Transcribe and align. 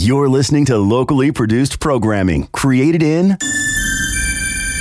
You're 0.00 0.30
listening 0.30 0.64
to 0.64 0.78
locally 0.78 1.30
produced 1.30 1.78
programming 1.78 2.46
created 2.52 3.02
in 3.02 3.36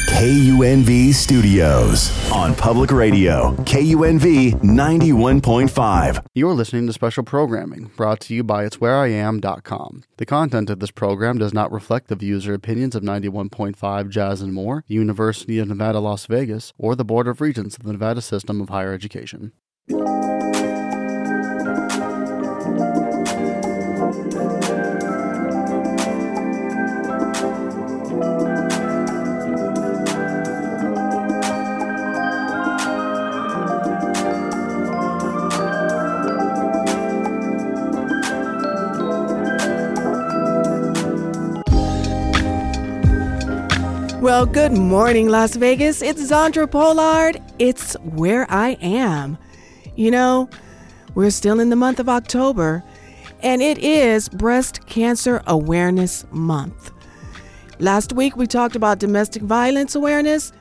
KUNV 0.07 1.13
Studios 1.13 2.31
on 2.31 2.55
public 2.55 2.89
radio, 2.89 3.53
KUNV 3.65 4.61
91.5. 4.61 6.25
You're 6.33 6.53
listening 6.53 6.87
to 6.87 6.93
special 6.93 7.23
programming 7.23 7.91
brought 7.97 8.21
to 8.21 8.33
you 8.33 8.45
by 8.45 8.65
It'sWhereIam.com. 8.65 10.03
The 10.15 10.25
content 10.25 10.69
of 10.69 10.79
this 10.79 10.91
program 10.91 11.37
does 11.37 11.53
not 11.53 11.69
reflect 11.69 12.07
the 12.07 12.15
views 12.15 12.47
or 12.47 12.53
opinions 12.53 12.95
of 12.95 13.03
91.5 13.03 14.09
Jazz 14.09 14.41
and 14.41 14.53
More, 14.53 14.85
University 14.87 15.59
of 15.59 15.67
Nevada, 15.67 15.99
Las 15.99 16.27
Vegas, 16.27 16.71
or 16.77 16.95
the 16.95 17.03
Board 17.03 17.27
of 17.27 17.41
Regents 17.41 17.75
of 17.75 17.83
the 17.83 17.91
Nevada 17.91 18.21
System 18.21 18.61
of 18.61 18.69
Higher 18.69 18.93
Education. 18.93 19.51
Well, 44.29 44.45
good 44.45 44.73
morning, 44.73 45.27
Las 45.27 45.55
Vegas. 45.55 46.03
It's 46.03 46.21
Zandra 46.21 46.67
Polard. 46.67 47.41
It's 47.57 47.95
where 47.95 48.45
I 48.47 48.77
am. 48.79 49.39
You 49.95 50.11
know, 50.11 50.51
we're 51.15 51.31
still 51.31 51.59
in 51.59 51.71
the 51.71 51.75
month 51.75 51.99
of 51.99 52.07
October, 52.07 52.83
and 53.41 53.59
it 53.59 53.79
is 53.79 54.29
Breast 54.29 54.85
Cancer 54.85 55.41
Awareness 55.47 56.27
Month. 56.29 56.91
Last 57.79 58.13
week 58.13 58.37
we 58.37 58.45
talked 58.45 58.75
about 58.75 58.99
domestic 58.99 59.41
violence 59.41 59.95
awareness, 59.95 60.51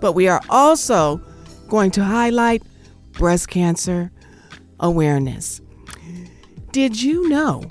but 0.00 0.14
we 0.14 0.26
are 0.26 0.40
also 0.48 1.20
going 1.68 1.90
to 1.90 2.04
highlight 2.04 2.62
breast 3.12 3.48
cancer 3.48 4.10
awareness. 4.80 5.60
Did 6.72 7.02
you 7.02 7.28
know? 7.28 7.62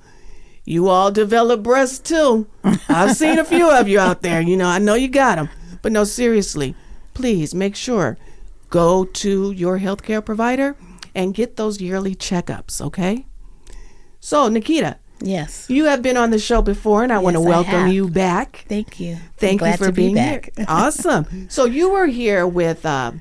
You 0.64 0.88
all 0.88 1.10
develop 1.10 1.62
breasts 1.62 1.98
too. 1.98 2.46
I've 2.88 3.16
seen 3.16 3.38
a 3.38 3.44
few 3.44 3.70
of 3.70 3.88
you 3.88 3.98
out 3.98 4.22
there. 4.22 4.40
You 4.40 4.56
know, 4.56 4.68
I 4.68 4.78
know 4.78 4.94
you 4.94 5.08
got 5.08 5.36
them. 5.36 5.48
But 5.82 5.92
no, 5.92 6.04
seriously, 6.04 6.76
please 7.14 7.54
make 7.54 7.74
sure 7.74 8.18
go 8.68 9.04
to 9.04 9.50
your 9.50 9.80
healthcare 9.80 10.24
provider 10.24 10.76
and 11.12 11.34
get 11.34 11.56
those 11.56 11.80
yearly 11.80 12.14
checkups, 12.14 12.80
okay? 12.80 13.26
So, 14.20 14.48
Nikita, 14.48 14.98
Yes. 15.22 15.66
you 15.68 15.84
have 15.86 16.02
been 16.02 16.16
on 16.16 16.30
the 16.30 16.38
show 16.38 16.62
before, 16.62 17.02
and 17.02 17.12
I 17.12 17.18
want 17.18 17.34
to 17.34 17.40
welcome 17.40 17.88
you 17.88 18.08
back. 18.08 18.64
Thank 18.68 18.98
you. 19.00 19.18
Thank 19.36 19.62
I'm 19.62 19.72
you 19.72 19.76
for 19.76 19.92
be 19.92 20.02
being 20.02 20.14
back. 20.14 20.50
here. 20.56 20.64
Awesome. 20.68 21.48
So 21.50 21.64
you 21.66 21.90
were 21.90 22.06
here 22.06 22.46
with 22.46 22.84
uh, 22.86 23.12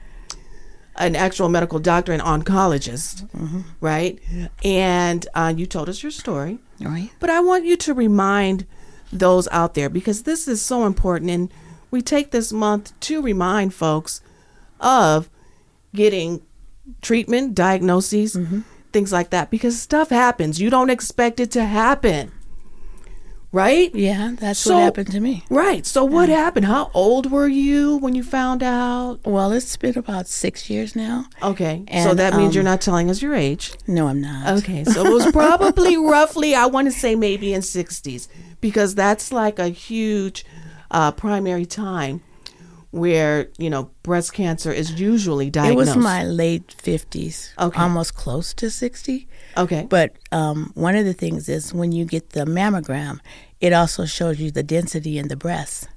an 0.95 1.15
actual 1.15 1.49
medical 1.49 1.79
doctor 1.79 2.11
and 2.13 2.21
oncologist, 2.21 3.29
Mm-hmm. 3.31 3.61
right? 3.81 4.19
And 4.63 5.27
uh, 5.33 5.53
you 5.55 5.65
told 5.65 5.89
us 5.89 6.01
your 6.03 6.11
story. 6.11 6.59
Right. 6.79 7.09
But 7.19 7.29
I 7.29 7.39
want 7.41 7.65
you 7.65 7.75
to 7.77 7.93
remind 7.93 8.65
those 9.11 9.47
out 9.51 9.73
there 9.73 9.89
because 9.89 10.23
this 10.23 10.47
is 10.47 10.61
so 10.61 10.85
important, 10.85 11.31
and 11.31 11.51
we 11.91 12.01
take 12.01 12.31
this 12.31 12.53
month 12.53 12.97
to 13.01 13.21
remind 13.21 13.73
folks 13.73 14.21
of 14.79 15.29
getting 15.93 16.41
treatment, 17.01 17.55
diagnoses, 17.55 18.35
Mm-hmm. 18.35 18.61
Things 18.91 19.11
like 19.11 19.29
that, 19.31 19.49
because 19.49 19.79
stuff 19.79 20.09
happens. 20.09 20.59
You 20.59 20.69
don't 20.69 20.89
expect 20.89 21.39
it 21.39 21.51
to 21.51 21.65
happen, 21.65 22.31
right? 23.51 23.93
Yeah, 23.93 24.35
that's 24.39 24.59
So- 24.59 24.75
what 24.75 24.83
happened 24.83 25.11
to 25.11 25.19
me. 25.19 25.43
Right. 25.49 25.85
So 25.85 26.03
what 26.05 26.29
happened? 26.29 26.65
How 26.65 26.91
old 26.93 27.31
were 27.31 27.47
you 27.47 27.97
when 27.97 28.15
you 28.15 28.23
found 28.23 28.61
out? 28.63 29.19
Well, 29.25 29.51
it's 29.51 29.75
been 29.77 29.97
about 29.97 30.27
six 30.27 30.69
years 30.69 30.95
now. 30.95 31.25
Okay. 31.41 31.83
so 31.87 32.11
And, 32.11 32.19
that 32.19 32.35
means 32.35 32.49
um, 32.49 32.53
you're 32.55 32.63
not 32.63 32.81
telling 32.81 33.09
us 33.09 33.21
your 33.21 33.35
age. 33.35 33.73
No, 33.87 34.07
I'm 34.07 34.21
not. 34.21 34.57
Okay. 34.59 34.83
So 34.83 35.05
it 35.05 35.13
was 35.13 35.31
probably 35.31 35.97
roughly, 35.97 36.55
I 36.55 36.65
want 36.67 36.87
to 36.87 36.91
say 36.91 37.15
maybe 37.15 37.53
in 37.53 37.61
60s, 37.61 38.27
because 38.61 38.95
that's 38.95 39.31
like 39.31 39.59
a 39.59 39.69
huge 39.69 40.45
uh, 40.91 41.11
primary 41.11 41.65
time 41.65 42.21
where, 42.91 43.47
you 43.57 43.69
know, 43.69 43.91
breast 44.03 44.33
cancer 44.33 44.71
is 44.71 44.99
usually 44.99 45.49
diagnosed? 45.49 45.89
It 45.91 45.95
was 45.95 46.03
my 46.03 46.23
late 46.23 46.67
50s, 46.81 47.49
Okay. 47.57 47.79
almost 47.79 48.15
close 48.15 48.53
to 48.55 48.69
60. 48.69 49.27
Okay. 49.57 49.85
But 49.89 50.15
um, 50.31 50.71
one 50.75 50.95
of 50.95 51.05
the 51.05 51.13
things 51.13 51.49
is 51.49 51.73
when 51.73 51.91
you 51.91 52.05
get 52.05 52.31
the 52.31 52.45
mammogram, 52.45 53.19
it 53.59 53.73
also 53.73 54.05
shows 54.05 54.39
you 54.39 54.51
the 54.51 54.63
density 54.63 55.17
in 55.17 55.27
the 55.27 55.35
breast. 55.35 55.87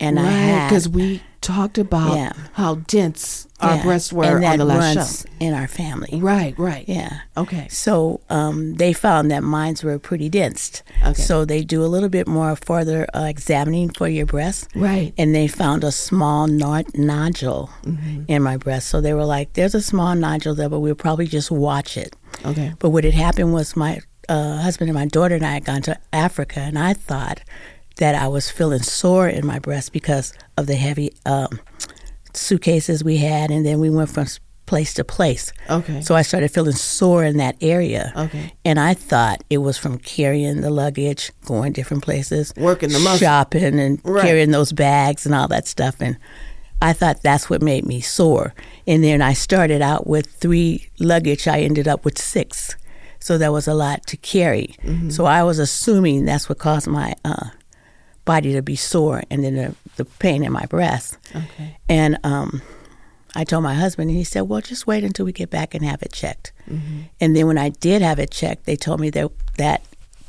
And 0.00 0.18
I 0.18 0.30
had 0.30 0.68
Because 0.68 0.88
we 0.88 1.22
talked 1.40 1.78
about 1.78 2.16
Yeah. 2.16 2.32
how 2.54 2.76
dense 2.86 3.46
our 3.60 3.76
yeah, 3.76 3.82
breasts 3.82 4.12
were 4.12 4.42
on 4.44 4.58
the 4.58 4.64
last 4.64 5.22
show. 5.26 5.28
in 5.40 5.54
our 5.54 5.68
family. 5.68 6.18
Right. 6.20 6.58
Right. 6.58 6.84
Yeah. 6.88 7.20
Okay. 7.36 7.68
So 7.70 8.20
um, 8.30 8.74
they 8.74 8.92
found 8.92 9.30
that 9.30 9.42
mines 9.42 9.84
were 9.84 9.98
pretty 9.98 10.28
dense. 10.28 10.82
Okay. 11.02 11.14
So 11.22 11.44
they 11.44 11.62
do 11.62 11.82
a 11.84 11.86
little 11.86 12.08
bit 12.08 12.26
more 12.26 12.56
further 12.56 13.06
uh, 13.14 13.24
examining 13.24 13.90
for 13.90 14.08
your 14.08 14.26
breast. 14.26 14.68
Right. 14.74 15.12
And 15.16 15.34
they 15.34 15.46
found 15.46 15.84
a 15.84 15.92
small 15.92 16.46
nod- 16.46 16.94
nodule 16.94 17.70
Mm-hmm. 17.84 18.24
in 18.28 18.42
my 18.42 18.56
breast. 18.56 18.88
So 18.88 19.00
they 19.00 19.14
were 19.14 19.24
like, 19.26 19.52
there's 19.54 19.74
a 19.74 19.82
small 19.82 20.14
nodule 20.14 20.54
there, 20.54 20.68
but 20.68 20.80
we'll 20.80 20.94
probably 20.94 21.26
just 21.26 21.50
watch 21.50 21.96
it. 21.96 22.16
Okay. 22.44 22.72
But 22.78 22.90
what 22.90 23.04
had 23.04 23.14
happened 23.14 23.52
was 23.52 23.76
my 23.76 24.00
uh, 24.28 24.56
husband 24.58 24.88
and 24.90 24.98
my 24.98 25.06
daughter 25.06 25.34
and 25.36 25.44
I 25.46 25.52
had 25.54 25.64
gone 25.64 25.82
to 25.82 25.98
Africa, 26.12 26.60
and 26.60 26.78
I 26.78 26.94
thought 26.94 27.40
that 27.96 28.14
I 28.14 28.28
was 28.28 28.50
feeling 28.50 28.82
sore 28.82 29.28
in 29.28 29.46
my 29.46 29.58
breast 29.58 29.92
because 29.92 30.32
of 30.56 30.66
the 30.66 30.74
heavy 30.76 31.12
um, 31.26 31.60
suitcases 32.32 33.04
we 33.04 33.18
had, 33.18 33.50
and 33.50 33.64
then 33.64 33.80
we 33.80 33.90
went 33.90 34.10
from 34.10 34.26
place 34.66 34.94
to 34.94 35.04
place. 35.04 35.52
Okay. 35.68 36.00
So 36.00 36.14
I 36.14 36.22
started 36.22 36.50
feeling 36.50 36.72
sore 36.72 37.22
in 37.22 37.36
that 37.36 37.56
area. 37.60 38.12
Okay. 38.16 38.52
And 38.64 38.80
I 38.80 38.94
thought 38.94 39.44
it 39.50 39.58
was 39.58 39.76
from 39.76 39.98
carrying 39.98 40.62
the 40.62 40.70
luggage, 40.70 41.30
going 41.44 41.72
different 41.72 42.02
places, 42.02 42.52
Working 42.56 42.88
the 42.90 42.98
muscle. 42.98 43.18
shopping, 43.18 43.78
and 43.78 44.00
Right. 44.04 44.24
carrying 44.24 44.50
those 44.52 44.72
bags 44.72 45.26
and 45.26 45.34
all 45.34 45.48
that 45.48 45.68
stuff. 45.68 45.96
And 46.00 46.16
I 46.80 46.92
thought 46.94 47.22
that's 47.22 47.50
what 47.50 47.62
made 47.62 47.84
me 47.84 48.00
sore. 48.00 48.54
And 48.86 49.04
then 49.04 49.20
I 49.22 49.34
started 49.34 49.82
out 49.82 50.06
with 50.06 50.26
three 50.26 50.88
luggage. 50.98 51.46
I 51.46 51.60
ended 51.60 51.86
up 51.86 52.04
with 52.04 52.18
six. 52.18 52.74
So 53.20 53.38
that 53.38 53.52
was 53.52 53.68
a 53.68 53.74
lot 53.74 54.06
to 54.08 54.16
carry. 54.18 54.76
So 55.08 55.24
I 55.24 55.42
was 55.44 55.58
assuming 55.58 56.24
that's 56.26 56.48
what 56.48 56.58
caused 56.58 56.86
my 56.86 57.14
uh, 57.24 57.50
body 58.24 58.52
to 58.52 58.62
be 58.62 58.76
sore 58.76 59.22
and 59.30 59.44
then 59.44 59.54
the, 59.54 59.74
the 59.96 60.04
pain 60.04 60.42
in 60.42 60.52
my 60.52 60.66
breast. 60.66 61.18
Okay. 61.34 61.76
And 61.88 62.18
um, 62.24 62.62
I 63.34 63.44
told 63.44 63.64
my 63.64 63.74
husband, 63.74 64.10
and 64.10 64.18
he 64.18 64.24
said, 64.24 64.42
Well, 64.42 64.60
just 64.60 64.86
wait 64.86 65.04
until 65.04 65.26
we 65.26 65.32
get 65.32 65.50
back 65.50 65.74
and 65.74 65.84
have 65.84 66.02
it 66.02 66.12
checked. 66.12 66.52
And 67.20 67.36
then 67.36 67.46
when 67.46 67.58
I 67.58 67.70
did 67.70 68.00
have 68.02 68.18
it 68.18 68.30
checked, 68.30 68.64
they 68.64 68.76
told 68.76 69.00
me 69.00 69.10
that 69.10 69.30
that 69.58 69.82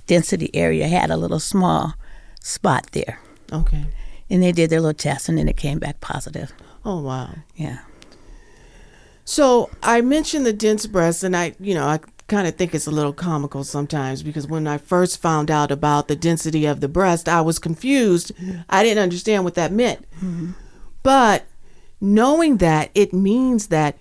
density 0.08 0.50
area 0.54 0.88
had 0.88 1.10
a 1.10 1.18
little 1.18 1.40
small 1.40 1.94
spot 2.42 2.88
there. 2.92 3.20
Okay. 3.52 3.86
And 4.30 4.42
they 4.42 4.52
did 4.52 4.70
their 4.70 4.82
little 4.82 4.94
test, 4.94 5.30
and 5.30 5.38
then 5.38 5.48
it 5.48 5.58
came 5.58 5.80
back 5.80 6.02
positive. 6.02 6.52
Oh 6.84 7.02
wow. 7.02 7.36
Yeah. 7.56 7.80
So 9.24 9.70
I 9.82 10.02
mentioned 10.02 10.46
the 10.46 10.54
dense 10.54 10.86
breast, 10.88 11.24
and 11.24 11.36
I, 11.36 11.56
you 11.60 11.74
know, 11.74 11.86
I 11.86 12.00
kind 12.28 12.48
of 12.48 12.56
think 12.56 12.74
it's 12.74 12.88
a 12.88 12.92
little 12.92 13.14
comical 13.14 13.64
sometimes 13.64 14.24
because 14.24 14.48
when 14.48 14.68
I 14.68 14.78
first 14.78 15.22
found 15.22 15.52
out 15.52 15.72
about 15.72 16.08
the 16.08 16.16
density 16.16 16.66
of 16.66 16.82
the 16.82 16.88
breast, 16.88 17.30
I 17.30 17.42
was 17.42 17.60
confused. 17.60 18.32
I 18.70 18.84
didn't 18.84 19.04
understand 19.04 19.44
what 19.44 19.56
that 19.56 19.72
meant. 19.72 20.06
Mm-hmm. 20.16 20.52
But 21.04 21.46
knowing 22.02 22.58
that, 22.58 22.90
it 22.96 23.14
means 23.14 23.68
that 23.68 23.98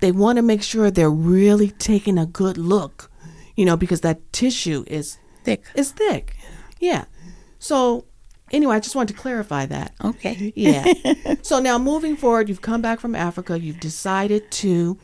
they 0.00 0.12
want 0.12 0.36
to 0.36 0.42
make 0.42 0.62
sure 0.62 0.90
they're 0.90 1.10
really 1.10 1.70
taking 1.70 2.18
a 2.18 2.26
good 2.26 2.58
look, 2.58 3.10
you 3.56 3.64
know, 3.64 3.76
because 3.76 4.00
that 4.00 4.32
tissue 4.32 4.84
is 4.86 5.18
Thick. 5.48 5.64
It's 5.74 5.92
thick. 5.92 6.36
Yeah. 6.78 7.04
So 7.58 8.04
anyway, 8.52 8.76
I 8.76 8.80
just 8.80 8.94
wanted 8.94 9.14
to 9.14 9.20
clarify 9.20 9.64
that. 9.66 9.94
Okay. 10.04 10.52
Yeah. 10.54 10.92
so 11.42 11.58
now 11.58 11.78
moving 11.78 12.16
forward, 12.16 12.50
you've 12.50 12.60
come 12.60 12.82
back 12.82 13.00
from 13.00 13.14
Africa. 13.14 13.58
You've 13.58 13.80
decided 13.80 14.50
to 14.50 14.98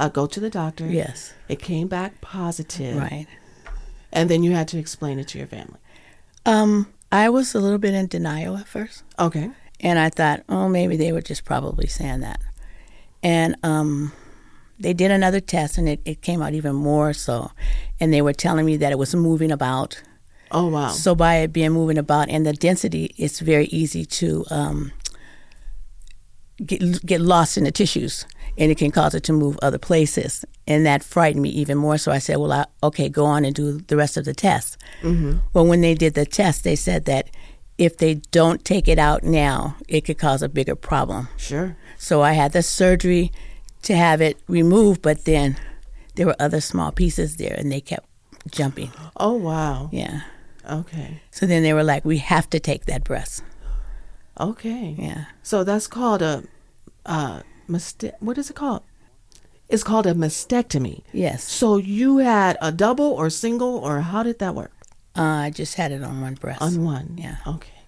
uh, 0.00 0.08
go 0.08 0.26
to 0.26 0.40
the 0.40 0.50
doctor. 0.50 0.86
Yes. 0.86 1.34
It 1.48 1.60
came 1.60 1.86
back 1.86 2.20
positive. 2.20 2.96
Right. 2.96 3.26
And 4.12 4.28
then 4.28 4.42
you 4.42 4.52
had 4.52 4.66
to 4.68 4.78
explain 4.78 5.18
it 5.18 5.28
to 5.28 5.38
your 5.38 5.46
family. 5.46 5.78
Um, 6.46 6.92
I 7.12 7.28
was 7.28 7.54
a 7.54 7.60
little 7.60 7.78
bit 7.78 7.94
in 7.94 8.06
denial 8.06 8.56
at 8.56 8.66
first. 8.66 9.04
Okay. 9.18 9.50
And 9.80 9.98
I 9.98 10.08
thought, 10.08 10.42
oh, 10.48 10.68
maybe 10.68 10.96
they 10.96 11.12
were 11.12 11.20
just 11.20 11.44
probably 11.44 11.86
saying 11.86 12.20
that. 12.20 12.40
And 13.22 13.56
um, 13.62 14.12
they 14.78 14.94
did 14.94 15.10
another 15.10 15.40
test, 15.40 15.76
and 15.76 15.88
it, 15.88 16.00
it 16.04 16.22
came 16.22 16.40
out 16.40 16.54
even 16.54 16.74
more 16.74 17.12
so. 17.12 17.50
And 18.00 18.12
they 18.12 18.22
were 18.22 18.32
telling 18.32 18.64
me 18.64 18.78
that 18.78 18.92
it 18.92 18.98
was 18.98 19.14
moving 19.14 19.52
about. 19.52 20.02
Oh 20.50 20.68
wow. 20.68 20.88
So 20.88 21.14
by 21.14 21.36
it 21.36 21.52
being 21.52 21.72
moving 21.72 21.98
about 21.98 22.28
and 22.28 22.46
the 22.46 22.52
density, 22.52 23.14
it's 23.16 23.40
very 23.40 23.66
easy 23.66 24.04
to 24.06 24.44
um, 24.50 24.92
get 26.64 27.04
get 27.06 27.20
lost 27.20 27.56
in 27.56 27.64
the 27.64 27.70
tissues, 27.70 28.26
and 28.60 28.70
it 28.70 28.78
can 28.78 28.90
cause 28.90 29.14
it 29.14 29.24
to 29.24 29.32
move 29.32 29.58
other 29.62 29.78
places. 29.78 30.44
And 30.66 30.84
that 30.86 31.02
frightened 31.02 31.42
me 31.42 31.48
even 31.48 31.78
more. 31.78 31.98
So 31.98 32.12
I 32.12 32.18
said, 32.18 32.36
"Well, 32.36 32.52
I, 32.52 32.66
okay, 32.82 33.08
go 33.08 33.24
on 33.24 33.44
and 33.44 33.54
do 33.54 33.78
the 33.78 33.96
rest 33.96 34.16
of 34.16 34.26
the 34.26 34.34
test." 34.34 34.76
Mm-hmm. 35.00 35.38
Well, 35.54 35.66
when 35.66 35.80
they 35.80 35.94
did 35.94 36.14
the 36.14 36.26
test, 36.26 36.62
they 36.62 36.76
said 36.76 37.06
that 37.06 37.30
if 37.78 37.96
they 37.96 38.16
don't 38.30 38.62
take 38.64 38.86
it 38.86 38.98
out 38.98 39.24
now, 39.24 39.76
it 39.88 40.02
could 40.02 40.18
cause 40.18 40.42
a 40.42 40.48
bigger 40.48 40.76
problem. 40.76 41.28
Sure. 41.38 41.76
So 41.96 42.20
I 42.20 42.32
had 42.32 42.52
the 42.52 42.62
surgery 42.62 43.32
to 43.82 43.96
have 43.96 44.20
it 44.20 44.38
removed, 44.46 45.00
but 45.00 45.24
then 45.24 45.56
there 46.14 46.26
were 46.26 46.36
other 46.38 46.60
small 46.60 46.92
pieces 46.92 47.36
there, 47.36 47.54
and 47.56 47.72
they 47.72 47.80
kept 47.80 48.06
jumping. 48.50 48.92
Oh 49.16 49.32
wow. 49.32 49.88
Yeah. 49.90 50.20
Okay. 50.70 51.22
So 51.30 51.46
then 51.46 51.62
they 51.62 51.72
were 51.72 51.82
like, 51.82 52.04
"We 52.04 52.18
have 52.18 52.50
to 52.50 52.60
take 52.60 52.84
that 52.84 53.04
breast." 53.04 53.42
Okay. 54.38 54.94
Yeah. 54.98 55.24
So 55.42 55.64
that's 55.64 55.86
called 55.86 56.20
a 56.20 56.44
uh 57.06 57.40
what 58.20 58.38
is 58.38 58.50
it 58.50 58.56
called? 58.56 58.82
It's 59.68 59.84
called 59.84 60.06
a 60.06 60.14
mastectomy. 60.14 61.02
Yes. 61.12 61.44
So 61.44 61.76
you 61.76 62.18
had 62.18 62.58
a 62.60 62.72
double 62.72 63.12
or 63.12 63.30
single 63.30 63.76
or 63.76 64.00
how 64.00 64.22
did 64.22 64.40
that 64.40 64.54
work? 64.54 64.72
Uh, 65.16 65.22
I 65.22 65.50
just 65.50 65.74
had 65.74 65.92
it 65.92 66.02
on 66.02 66.20
one 66.20 66.34
breast. 66.34 66.62
On 66.62 66.84
one. 66.84 67.14
Yeah. 67.16 67.36
Okay. 67.46 67.82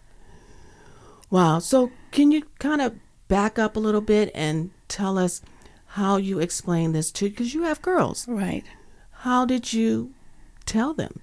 Wow. 1.30 1.58
So 1.58 1.90
can 2.12 2.30
you 2.30 2.44
kind 2.58 2.80
of 2.80 2.94
back 3.26 3.58
up 3.58 3.76
a 3.76 3.80
little 3.80 4.00
bit 4.00 4.30
and 4.34 4.70
tell 4.88 5.18
us 5.18 5.40
how 5.92 6.16
you 6.16 6.38
explain 6.38 6.92
this 6.92 7.10
to 7.12 7.28
because 7.28 7.52
you 7.52 7.62
have 7.62 7.82
girls. 7.82 8.26
Right. 8.26 8.64
How 9.10 9.44
did 9.44 9.72
you 9.72 10.14
tell 10.64 10.94
them? 10.94 11.20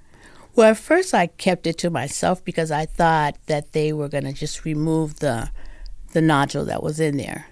Well, 0.56 0.72
at 0.72 0.78
first 0.78 1.14
I 1.14 1.28
kept 1.28 1.66
it 1.66 1.78
to 1.80 1.90
myself 1.90 2.44
because 2.44 2.72
I 2.72 2.86
thought 2.86 3.36
that 3.48 3.72
they 3.72 3.94
were 3.94 4.10
going 4.10 4.26
to 4.26 4.34
just 4.34 4.66
remove 4.66 5.20
the 5.20 5.52
the 6.14 6.22
nodule 6.22 6.66
that 6.66 6.82
was 6.82 7.00
in 7.00 7.18
there. 7.18 7.46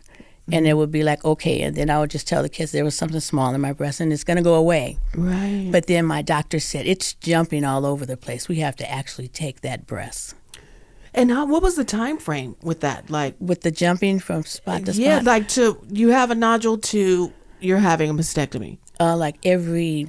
And 0.52 0.66
it 0.66 0.76
would 0.76 0.92
be 0.92 1.04
like, 1.04 1.26
okay. 1.26 1.62
And 1.62 1.76
then 1.76 1.90
I 1.90 2.00
would 2.00 2.10
just 2.10 2.28
tell 2.28 2.42
the 2.42 2.48
kids 2.50 2.72
there 2.72 2.86
was 2.86 2.96
something 2.96 3.20
small 3.20 3.54
in 3.54 3.60
my 3.62 3.74
breast 3.74 4.00
and 4.00 4.14
it's 4.14 4.24
going 4.24 4.38
to 4.38 4.44
go 4.44 4.54
away. 4.56 4.98
Right. 5.14 5.68
But 5.72 5.88
then 5.88 6.06
my 6.06 6.22
doctor 6.22 6.60
said, 6.60 6.86
it's 6.88 7.14
jumping 7.16 7.66
all 7.66 7.86
over 7.86 8.06
the 8.06 8.16
place. 8.16 8.48
We 8.48 8.58
have 8.58 8.76
to 8.78 8.90
actually 8.90 9.28
take 9.28 9.60
that 9.62 9.86
breast. 9.86 10.36
and 11.14 11.32
how, 11.32 11.46
what 11.46 11.62
was 11.62 11.76
the 11.76 11.84
time 11.84 12.18
frame 12.18 12.56
with 12.62 12.80
that? 12.80 13.10
Like 13.10 13.36
With 13.40 13.62
the 13.62 13.72
jumping 13.72 14.20
from 14.20 14.44
spot 14.44 14.86
to 14.86 14.94
spot, 14.94 15.04
yeah, 15.04 15.22
like 15.24 15.48
to 15.50 15.80
you 15.92 16.10
have 16.10 16.32
a 16.32 16.36
nodule 16.36 16.78
to 16.78 17.34
you're 17.60 17.80
having 17.80 18.10
a 18.10 18.14
mastectomy. 18.14 18.78
uh, 19.00 19.18
like 19.18 19.36
every 19.44 20.08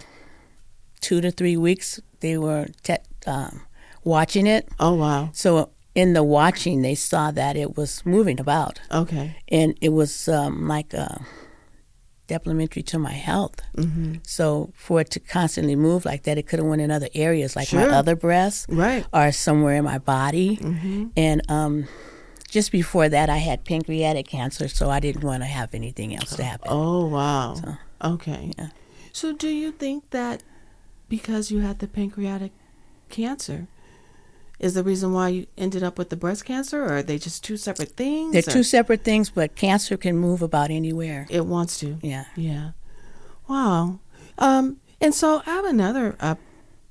two 1.00 1.20
to 1.20 1.31
three 1.31 1.56
weeks, 1.56 1.99
they 2.20 2.37
were 2.38 2.67
te- 2.82 2.96
um, 3.26 3.62
watching 4.05 4.46
it. 4.46 4.69
Oh 4.79 4.94
wow. 4.94 5.31
So 5.32 5.70
in 6.00 6.12
the 6.19 6.23
watching, 6.39 6.83
they 6.83 6.95
saw 6.95 7.25
that 7.33 7.56
it 7.56 7.71
was 7.77 7.91
moving 8.15 8.39
about. 8.41 8.75
Okay. 9.03 9.27
and 9.49 9.69
it 9.81 9.93
was 10.00 10.12
um, 10.29 10.69
like 10.69 10.91
uh, 10.95 11.17
detrimental 12.27 12.83
to 12.83 12.99
my 12.99 13.12
health. 13.12 13.56
Mm-hmm. 13.77 14.17
So 14.23 14.71
for 14.77 15.00
it 15.00 15.11
to 15.11 15.21
constantly 15.21 15.77
move 15.77 16.05
like 16.05 16.23
that, 16.25 16.37
it 16.39 16.47
could 16.47 16.59
have 16.61 16.69
went 16.69 16.83
in 16.83 16.91
other 16.91 17.09
areas, 17.15 17.56
like 17.56 17.69
Sure. 17.69 17.81
my 17.81 17.97
other 17.97 18.15
breast, 18.17 18.67
Right. 18.69 19.05
or 19.12 19.33
somewhere 19.33 19.77
in 19.77 19.85
my 19.85 19.99
body. 19.99 20.59
And 21.17 21.43
um, 21.50 21.89
just 22.50 22.71
before 22.71 23.09
that, 23.09 23.29
I 23.31 23.39
had 23.39 23.65
pancreatic 23.65 24.27
cancer, 24.29 24.69
so 24.69 24.91
I 24.91 25.00
didn't 25.00 25.25
want 25.25 25.43
to 25.43 25.47
have 25.49 25.75
anything 25.75 26.15
else 26.15 26.37
to 26.37 26.45
happen. 26.45 26.69
Oh 26.71 27.06
wow. 27.06 27.56
okay. 28.05 28.53
yeah. 28.59 28.69
So 29.12 29.33
do 29.33 29.49
you 29.49 29.73
think 29.73 30.11
that 30.11 30.43
because 31.09 31.50
you 31.50 31.61
had 31.61 31.79
the 31.79 31.89
pancreatic 31.89 32.53
cancer 33.09 33.67
is 34.59 34.75
the 34.75 34.83
reason 34.83 35.13
why 35.13 35.29
you 35.29 35.47
ended 35.57 35.83
up 35.83 35.99
with 35.99 36.11
the 36.11 36.17
breast 36.17 36.45
cancer 36.45 36.83
or 36.85 36.97
are 36.97 37.03
they 37.03 37.19
just 37.19 37.45
two 37.45 37.57
separate 37.57 37.91
things? 37.93 38.33
They're 38.33 38.41
or- 38.41 38.53
two 38.59 38.63
separate 38.63 39.05
things, 39.05 39.31
but 39.31 39.55
cancer 39.55 39.97
can 39.97 40.17
move 40.17 40.43
about 40.43 40.71
anywhere. 40.71 41.27
It 41.31 41.47
wants 41.47 41.79
to. 41.81 41.99
Yeah. 42.03 42.25
Yeah. 42.37 42.71
Wow. 43.49 44.00
Um 44.38 44.79
and 45.00 45.15
so 45.15 45.43
I 45.47 45.50
have 45.50 45.65
another 45.65 46.17
uh, 46.19 46.35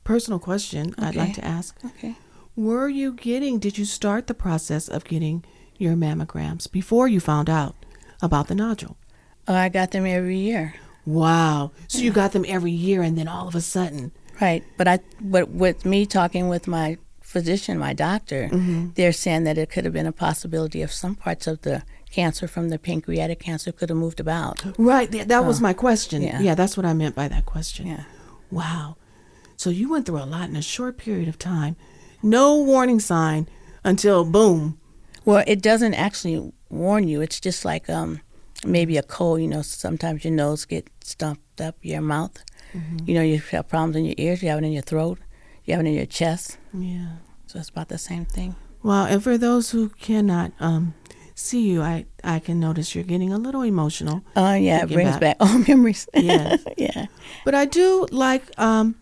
personal 0.05 0.39
question 0.39 0.95
I'd 0.97 1.15
like 1.15 1.33
to 1.33 1.43
ask. 1.45 1.77
Okay. 1.85 2.15
Were 2.55 2.87
you 2.87 3.13
getting 3.13 3.59
did 3.59 3.77
you 3.77 3.85
start 3.85 4.27
the 4.27 4.33
process 4.33 4.87
of 4.87 5.03
getting 5.03 5.43
your 5.77 5.95
mammograms 5.95 6.71
before 6.71 7.07
you 7.07 7.19
found 7.19 7.49
out 7.49 7.75
about 8.21 8.47
the 8.47 8.55
nodule? 8.55 8.97
Oh, 9.47 9.53
I 9.53 9.69
got 9.69 9.91
them 9.91 10.05
every 10.05 10.37
year. 10.37 10.75
Wow. 11.05 11.71
So 11.87 11.99
you 11.99 12.11
got 12.11 12.31
them 12.31 12.45
every 12.47 12.71
year 12.71 13.01
and 13.01 13.17
then 13.17 13.27
all 13.27 13.47
of 13.47 13.55
a 13.55 13.61
sudden 13.61 14.11
Right, 14.39 14.63
but 14.77 14.87
I, 14.87 14.99
but 15.19 15.49
with 15.49 15.83
me 15.83 16.05
talking 16.05 16.47
with 16.47 16.67
my 16.67 16.97
physician, 17.27 17.77
my 17.77 17.93
doctor, 17.93 18.49
they're 18.95 19.11
saying 19.11 19.43
that 19.43 19.57
it 19.57 19.69
could 19.69 19.83
have 19.83 19.93
been 19.93 20.07
a 20.07 20.13
possibility 20.13 20.81
of 20.81 20.91
some 20.91 21.13
parts 21.13 21.45
of 21.45 21.61
the 21.61 21.83
cancer 22.09 22.47
from 22.47 22.69
the 22.69 22.79
pancreatic 22.79 23.39
cancer 23.39 23.73
could 23.73 23.89
have 23.89 23.97
moved 23.97 24.21
about. 24.21 24.63
Right, 24.77 25.11
th- 25.11 25.27
that 25.27 25.43
was 25.45 25.59
my 25.59 25.73
question. 25.73 26.21
yeah. 26.21 26.39
Yeah. 26.39 26.55
that's 26.55 26.77
what 26.77 26.85
I 26.85 26.93
meant 26.93 27.15
by 27.15 27.27
that 27.27 27.45
question. 27.45 27.87
Yeah. 27.87 28.05
Wow. 28.49 28.95
So 29.57 29.69
you 29.69 29.89
went 29.91 30.05
through 30.05 30.23
a 30.23 30.25
lot 30.25 30.47
in 30.49 30.55
a 30.55 30.61
short 30.61 30.97
period 30.97 31.27
of 31.27 31.37
time. 31.37 31.75
No 32.23 32.55
warning 32.55 33.01
sign 33.01 33.49
until 33.83 34.23
boom. 34.23 34.79
Well, 35.25 35.43
it 35.45 35.61
doesn't 35.61 35.95
actually 35.95 36.53
warn 36.69 37.09
you. 37.09 37.19
It's 37.21 37.41
just 37.41 37.65
like 37.65 37.89
um, 37.89 38.21
maybe 38.65 38.95
a 38.95 39.03
cold. 39.03 39.41
You 39.41 39.47
know, 39.47 39.61
sometimes 39.61 40.23
your 40.23 40.33
nose 40.33 40.63
gets 40.63 40.89
stuffed 41.01 41.59
up 41.59 41.75
your 41.81 42.01
mouth. 42.01 42.41
Mm-hmm. 42.73 42.97
You 43.05 43.13
know, 43.15 43.21
you 43.21 43.39
have 43.51 43.67
problems 43.67 43.97
in 43.97 44.05
your 44.05 44.15
ears. 44.17 44.41
You 44.41 44.49
have 44.49 44.59
it 44.59 44.65
in 44.65 44.71
your 44.71 44.81
throat. 44.83 45.19
You 45.67 45.75
have 45.75 45.85
it 45.85 45.89
in 45.89 45.93
your 45.95 46.05
chest. 46.07 46.57
Yeah. 46.73 47.17
So 47.45 47.59
it's 47.59 47.69
about 47.69 47.89
the 47.89 47.97
same 47.99 48.25
thing. 48.25 48.55
Well, 48.81 49.05
and 49.05 49.21
for 49.21 49.37
those 49.37 49.69
who 49.71 49.89
cannot 49.89 50.53
um, 50.59 50.95
see 51.35 51.67
you, 51.69 51.81
I, 51.81 52.05
I 52.23 52.39
can 52.39 52.59
notice 52.59 52.95
you're 52.95 53.03
getting 53.03 53.31
a 53.33 53.37
little 53.37 53.61
emotional. 53.61 54.23
Oh 54.35 54.53
yeah, 54.53 54.83
it 54.83 54.89
brings 54.89 55.17
back. 55.17 55.37
back 55.37 55.49
old 55.53 55.67
memories. 55.67 56.07
Yes. 56.15 56.63
yeah. 56.77 57.05
But 57.45 57.53
I 57.53 57.65
do 57.65 58.07
like 58.11 58.43
um, 58.59 58.95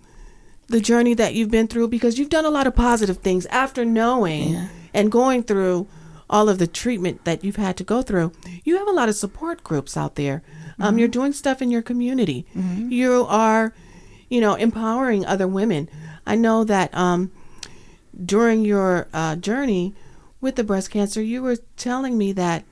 the 0.67 0.81
journey 0.81 1.13
that 1.13 1.33
you've 1.35 1.51
been 1.51 1.67
through 1.67 1.87
because 1.89 2.17
you've 2.19 2.29
done 2.29 2.45
a 2.45 2.49
lot 2.49 2.67
of 2.67 2.75
positive 2.75 3.17
things 3.19 3.45
after 3.47 3.85
knowing 3.85 4.49
Yeah. 4.53 4.67
and 4.93 5.11
going 5.11 5.43
through 5.43 5.87
all 6.27 6.49
of 6.49 6.57
the 6.57 6.65
treatment 6.67 7.23
that 7.25 7.43
you've 7.43 7.57
had 7.57 7.77
to 7.77 7.83
go 7.83 8.01
through. 8.01 8.31
You 8.63 8.77
have 8.79 8.87
a 8.87 8.91
lot 8.91 9.07
of 9.09 9.15
support 9.15 9.63
groups 9.63 9.95
out 9.95 10.15
there. 10.15 10.41
Um, 10.79 10.97
you're 10.97 11.07
doing 11.07 11.31
stuff 11.33 11.61
in 11.61 11.69
your 11.69 11.83
community. 11.83 12.45
You 12.55 13.25
are, 13.29 13.73
you 14.27 14.41
know, 14.41 14.55
empowering 14.55 15.23
other 15.25 15.47
women. 15.47 15.87
I 16.25 16.35
know 16.35 16.63
that 16.63 16.95
um, 16.95 17.31
during 18.23 18.65
your 18.65 19.07
uh, 19.13 19.35
journey 19.35 19.93
with 20.41 20.55
the 20.55 20.63
breast 20.63 20.91
cancer, 20.91 21.21
you 21.21 21.41
were 21.41 21.57
telling 21.77 22.17
me 22.17 22.31
that 22.33 22.63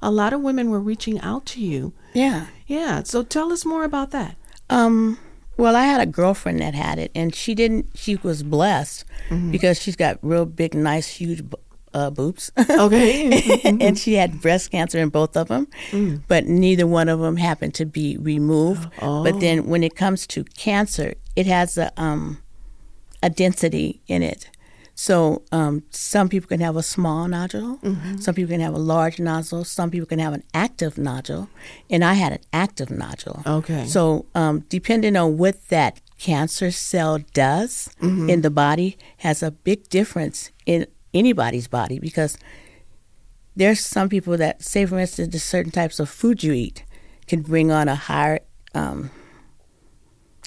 a 0.00 0.10
lot 0.10 0.32
of 0.32 0.40
women 0.40 0.70
were 0.70 0.80
reaching 0.80 1.20
out 1.20 1.46
to 1.46 1.60
you. 1.60 1.92
Yeah. 2.14 2.46
Yeah. 2.66 3.02
So 3.02 3.22
tell 3.22 3.52
us 3.52 3.64
more 3.64 3.84
about 3.84 4.10
that. 4.10 4.36
Um, 4.70 5.18
well, 5.56 5.74
I 5.74 5.84
had 5.84 6.00
a 6.00 6.06
girlfriend 6.06 6.60
that 6.60 6.74
had 6.74 6.98
it, 7.00 7.10
and 7.16 7.34
she 7.34 7.54
didn't. 7.54 7.86
She 7.94 8.16
was 8.16 8.44
blessed 8.44 9.04
because 9.50 9.80
she's 9.82 9.96
got 9.96 10.18
real 10.22 10.46
big, 10.46 10.72
nice, 10.72 11.08
huge 11.08 11.42
uh, 11.92 12.10
boobs. 12.10 12.52
Okay. 12.70 13.60
and 13.64 13.98
she 13.98 14.14
had 14.14 14.40
breast 14.40 14.70
cancer 14.70 14.98
in 14.98 15.08
both 15.08 15.36
of 15.36 15.48
them, 15.48 15.66
but 16.28 16.46
neither 16.46 16.86
one 16.86 17.08
of 17.08 17.18
them 17.18 17.36
happened 17.36 17.74
to 17.74 17.86
be 17.86 18.16
removed. 18.18 18.88
But 19.00 19.40
then, 19.40 19.66
when 19.66 19.82
it 19.82 19.96
comes 19.96 20.28
to 20.28 20.44
cancer, 20.44 21.14
it 21.34 21.46
has 21.46 21.76
a 21.76 21.90
um, 22.00 22.40
a 23.22 23.30
density 23.30 24.00
in 24.06 24.22
it. 24.22 24.50
So 24.94 25.42
um, 25.52 25.84
some 25.90 26.28
people 26.28 26.48
can 26.48 26.60
have 26.60 26.74
a 26.74 26.82
small 26.82 27.28
nodule, 27.28 27.78
some 28.18 28.34
people 28.34 28.50
can 28.50 28.60
have 28.60 28.74
a 28.74 28.78
large 28.78 29.20
nodule, 29.20 29.62
some 29.64 29.90
people 29.92 30.06
can 30.06 30.18
have 30.18 30.32
an 30.32 30.42
active 30.52 30.98
nodule, 30.98 31.48
and 31.88 32.04
I 32.04 32.14
had 32.14 32.32
an 32.32 32.40
active 32.52 32.90
nodule. 32.90 33.42
Okay. 33.46 33.86
So 33.86 34.26
um, 34.34 34.64
depending 34.68 35.14
on 35.14 35.38
what 35.38 35.68
that 35.68 36.00
cancer 36.18 36.72
cell 36.72 37.20
does 37.32 37.88
in 38.28 38.42
the 38.42 38.50
body 38.50 38.98
has 39.18 39.40
a 39.40 39.52
big 39.52 39.88
difference 39.88 40.50
in 40.66 40.84
anybody's 41.14 41.68
body 41.68 42.00
because 42.00 42.36
there's 43.54 43.78
some 43.78 44.08
people 44.08 44.36
that 44.36 44.62
say 44.62 44.84
for 44.84 44.98
instance 44.98 45.32
the 45.32 45.38
certain 45.38 45.70
types 45.70 46.00
of 46.00 46.08
food 46.08 46.42
you 46.42 46.52
eat 46.52 46.82
can 47.28 47.40
bring 47.42 47.70
on 47.70 47.86
a 47.88 47.94
higher 47.94 48.40
um, 48.74 49.10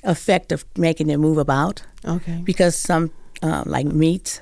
effect 0.04 0.52
of 0.52 0.66
making 0.78 1.10
it 1.10 1.18
move 1.18 1.38
about 1.38 1.84
okay. 2.06 2.42
because 2.44 2.76
some 2.76 3.12
um, 3.42 3.64
like 3.66 3.86
meat 3.86 4.42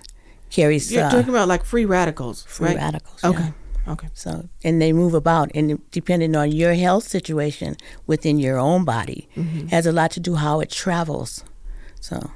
carries 0.50 0.92
You're 0.92 1.06
uh, 1.06 1.12
talking 1.12 1.30
about 1.30 1.48
like 1.48 1.64
free 1.64 1.86
radicals, 1.86 2.44
free 2.44 2.70
right? 2.70 2.78
radicals. 2.78 3.20
yeah. 3.24 3.30
Okay. 3.30 3.54
Okay. 3.88 4.08
So, 4.14 4.48
and 4.64 4.80
they 4.80 4.94
move 4.94 5.16
about, 5.16 5.50
and 5.56 5.80
depending 5.90 6.36
on 6.36 6.52
your 6.52 6.74
health 6.76 7.06
situation 7.06 7.76
within 8.06 8.38
your 8.38 8.60
own 8.60 8.86
body, 8.86 9.28
has 9.72 9.88
a 9.88 9.92
lot 9.92 10.12
to 10.12 10.20
do 10.20 10.36
how 10.36 10.60
it 10.60 10.70
travels. 10.70 11.44
So, 12.00 12.30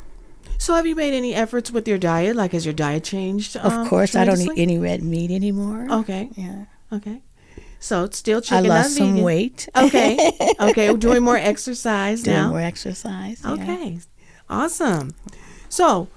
So 0.58 0.74
have 0.74 0.88
you 0.88 0.96
made 0.96 1.14
any 1.14 1.36
efforts 1.36 1.70
with 1.70 1.88
your 1.88 2.00
diet? 2.00 2.36
Like 2.36 2.54
has 2.54 2.66
your 2.66 2.74
diet 2.74 3.04
changed? 3.04 3.56
of 3.56 3.72
um, 3.72 3.88
course, 3.88 4.16
I 4.16 4.26
don't 4.26 4.42
eat 4.42 4.58
any 4.58 4.80
red 4.80 5.04
meat 5.04 5.30
anymore. 5.30 5.88
Okay. 5.92 6.30
Yeah, 6.36 6.66
Okay. 6.92 7.22
So 7.84 8.06
it's 8.06 8.18
still 8.18 8.38
I 8.38 8.42
chicken. 8.42 8.68
lost 8.68 8.96
some 8.96 9.10
vegan. 9.12 9.24
weight. 9.26 9.68
Okay. 9.76 10.32
Okay. 10.60 10.90
We're 10.90 10.96
doing 10.98 11.22
more 11.24 11.36
exercise 11.36 12.24
Doing 12.24 12.38
now. 12.38 12.50
more 12.52 12.62
exercise. 12.62 13.42
yeah. 13.44 13.52
Okay. 13.52 14.00
Awesome. 14.50 15.14
So, 15.68 16.08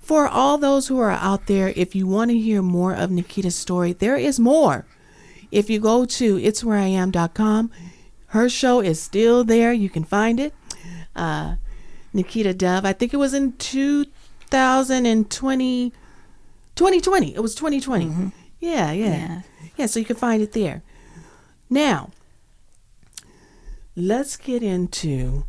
for 0.00 0.26
all 0.26 0.56
those 0.56 0.88
who 0.88 0.98
are 0.98 1.10
out 1.10 1.46
there, 1.48 1.74
if 1.76 1.94
you 1.94 2.06
want 2.06 2.30
to 2.30 2.38
hear 2.38 2.62
more 2.62 2.94
of 2.94 3.10
Nikita's 3.10 3.56
story, 3.56 3.92
there 3.92 4.16
is 4.16 4.40
more. 4.40 4.86
If 5.50 5.68
you 5.68 5.80
go 5.80 6.06
to 6.06 6.36
itswhereiam.com, 6.38 7.70
her 8.28 8.48
show 8.48 8.80
is 8.80 9.02
still 9.02 9.44
there. 9.44 9.74
You 9.74 9.90
can 9.90 10.04
find 10.04 10.40
it. 10.40 10.54
Uh, 11.14 11.56
Nikita 12.14 12.54
Dove, 12.54 12.86
I 12.86 12.94
think 12.94 13.12
it 13.12 13.18
was 13.18 13.34
in 13.34 13.52
2020, 13.54 15.90
2020. 16.74 17.34
It 17.34 17.40
was 17.42 17.54
2020. 17.54 18.32
Yeah, 18.60 18.92
yeah, 18.92 18.94
Yeah. 19.06 19.42
Yeah. 19.80 19.86
So 19.86 19.98
you 19.98 20.04
can 20.04 20.16
find 20.16 20.42
it 20.42 20.52
there. 20.52 20.82
Now, 21.68 22.10
let's 23.96 24.36
get 24.36 24.62
into 24.62 25.44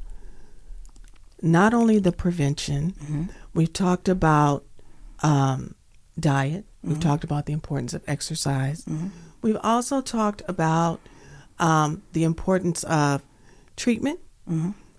not 1.41 1.73
only 1.73 1.99
the 1.99 2.11
prevention, 2.11 3.29
we've 3.53 3.73
talked 3.73 4.07
about 4.07 4.63
um, 5.23 5.75
diet, 6.19 6.65
we've 6.83 6.99
talked 6.99 7.23
about 7.23 7.45
the 7.45 7.53
importance 7.53 7.93
of 7.93 8.03
exercise, 8.07 8.85
we've 9.41 9.57
also 9.63 10.01
talked 10.01 10.43
about 10.47 10.99
um, 11.59 12.03
the 12.13 12.23
importance 12.23 12.83
of 12.83 13.23
treatment, 13.75 14.19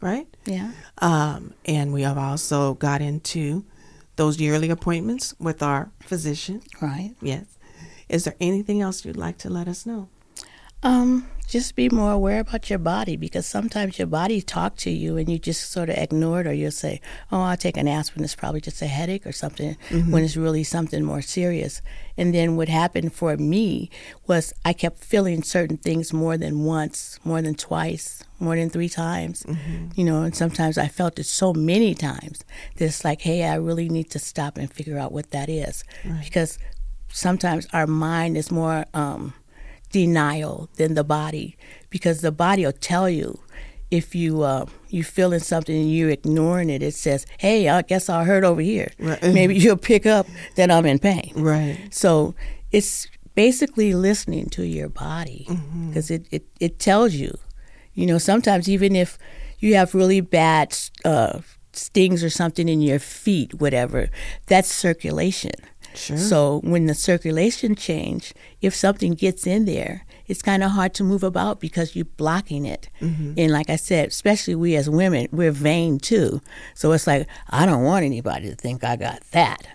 right? 0.00 0.26
Yeah. 0.44 0.72
Um, 0.98 1.54
and 1.64 1.92
we 1.92 2.02
have 2.02 2.18
also 2.18 2.74
got 2.74 3.00
into 3.00 3.64
those 4.16 4.40
yearly 4.40 4.68
appointments 4.70 5.34
with 5.38 5.62
our 5.62 5.90
physician. 6.00 6.60
Right. 6.80 7.14
Yes. 7.22 7.44
Is 8.12 8.25
there 8.25 8.37
anything 8.40 8.83
else 8.83 9.04
you'd 9.04 9.16
like 9.16 9.38
to 9.38 9.50
let 9.50 9.66
us 9.66 9.87
know? 9.87 10.09
Um, 10.85 11.28
just 11.49 11.76
be 11.76 11.88
more 11.88 12.11
aware 12.12 12.40
about 12.40 12.69
your 12.69 12.78
body 12.78 13.16
because 13.16 13.47
sometimes 13.47 13.99
your 13.99 14.09
body 14.09 14.42
talks 14.42 14.83
to 14.83 14.90
you 14.90 15.16
and 15.16 15.31
you 15.31 15.38
just 15.38 15.71
sort 15.71 15.88
of 15.88 15.97
ignore 15.97 16.40
it 16.40 16.47
or 16.47 16.52
you'll 16.52 16.73
say, 16.73 17.00
"Oh, 17.31 17.40
I'll 17.42 17.57
take 17.57 17.76
an 17.76 17.87
aspirin. 17.87 18.25
It's 18.25 18.35
probably 18.35 18.61
just 18.61 18.83
a 18.83 18.87
headache 18.87 19.26
or 19.26 19.33
something," 19.33 19.76
when 20.11 20.25
it's 20.25 20.37
really 20.37 20.64
something 20.64 21.04
more 21.04 21.23
serious. 21.23 21.83
And 22.19 22.35
then 22.35 22.57
what 22.57 22.69
happened 22.69 23.12
for 23.14 23.37
me 23.37 23.90
was 24.26 24.52
I 24.64 24.73
kept 24.73 25.04
feeling 25.04 25.42
certain 25.42 25.76
things 25.76 26.12
more 26.12 26.37
than 26.37 26.64
once, 26.64 27.19
more 27.25 27.40
than 27.40 27.54
twice, 27.54 28.25
more 28.40 28.57
than 28.57 28.69
three 28.69 28.88
times. 28.88 29.45
You 29.95 30.04
know, 30.04 30.23
and 30.23 30.35
sometimes 30.35 30.76
I 30.78 30.88
felt 30.88 31.19
it 31.19 31.26
so 31.26 31.52
many 31.54 31.95
times 31.95 32.40
that 32.76 32.85
it's 32.87 33.04
like, 33.04 33.21
"Hey, 33.23 33.45
I 33.45 33.54
really 33.54 33.88
need 33.88 34.11
to 34.11 34.19
stop 34.19 34.59
and 34.59 34.73
figure 34.73 34.99
out 34.99 35.12
what 35.12 35.31
that 35.31 35.49
is," 35.49 35.85
because 36.25 36.59
sometimes 37.12 37.66
our 37.73 37.87
mind 37.87 38.37
is 38.37 38.50
more. 38.50 38.85
Um, 38.95 39.35
denial 39.90 40.71
than 40.76 40.95
the 40.95 41.04
body 41.04 41.54
because 41.90 42.23
the 42.23 42.33
body 42.33 42.64
will 42.64 42.73
tell 42.73 43.11
you 43.11 43.38
if 43.90 44.14
you 44.14 44.40
uh, 44.40 44.64
you 44.88 45.04
feeling 45.04 45.38
something 45.38 45.76
and 45.76 45.92
you're 45.92 46.09
ignoring 46.09 46.71
it 46.71 46.83
it 46.83 46.95
says 46.95 47.26
hey 47.37 47.69
i 47.69 47.83
guess 47.83 48.09
i 48.09 48.25
heard 48.25 48.42
over 48.42 48.62
here 48.62 48.88
Right. 48.99 49.23
maybe 49.35 49.54
you'll 49.54 49.76
pick 49.76 50.07
up 50.07 50.26
that 50.57 50.71
i'm 50.71 50.87
in 50.87 50.99
pain 50.99 51.31
Right. 51.37 51.76
so 51.90 52.35
it's 52.71 53.07
basically 53.35 53.92
listening 53.92 54.47
to 54.47 54.66
your 54.66 54.88
body 54.88 55.47
because 55.88 56.11
it, 56.11 56.26
it, 56.31 56.47
it 56.59 56.78
tells 56.78 57.12
you 57.12 57.37
you 57.92 58.07
know 58.07 58.16
sometimes 58.16 58.71
even 58.71 58.97
if 58.97 59.19
you 59.59 59.75
have 59.75 59.95
really 59.95 60.23
bad 60.23 60.75
uh, 61.04 61.40
stings 61.75 62.25
or 62.25 62.31
something 62.31 62.66
in 62.66 62.81
your 62.81 62.99
feet 62.99 63.52
whatever 63.61 64.09
that's 64.47 64.73
circulation 64.73 65.52
Sure. 65.94 66.16
so 66.18 66.61
when 66.64 66.87
the 66.87 66.94
circulation 66.94 67.75
change, 67.75 68.32
if 68.61 68.75
something 68.75 69.14
gets 69.14 69.46
in 69.46 69.64
there, 69.66 70.04
it's 70.28 70.40
kind 70.40 70.62
of 70.62 70.70
hard 70.70 70.94
to 70.94 71.04
move 71.04 71.22
about 71.22 71.61
because 71.61 71.94
you're 71.96 72.04
blocking 72.16 72.64
it. 72.64 72.88
And 73.00 73.50
like 73.50 73.68
I 73.68 73.76
said, 73.76 74.08
especially 74.08 74.54
we 74.54 74.76
as 74.76 74.88
women, 74.88 75.26
we're 75.32 75.50
vain 75.50 75.99
too. 75.99 76.40
So 76.75 76.92
it's 76.92 77.06
like 77.06 77.26
I 77.50 77.66
don't 77.66 77.82
want 77.82 78.04
anybody 78.04 78.49
to 78.49 78.54
think 78.56 78.84
I 78.84 78.96
got 78.96 79.20
that. 79.32 79.66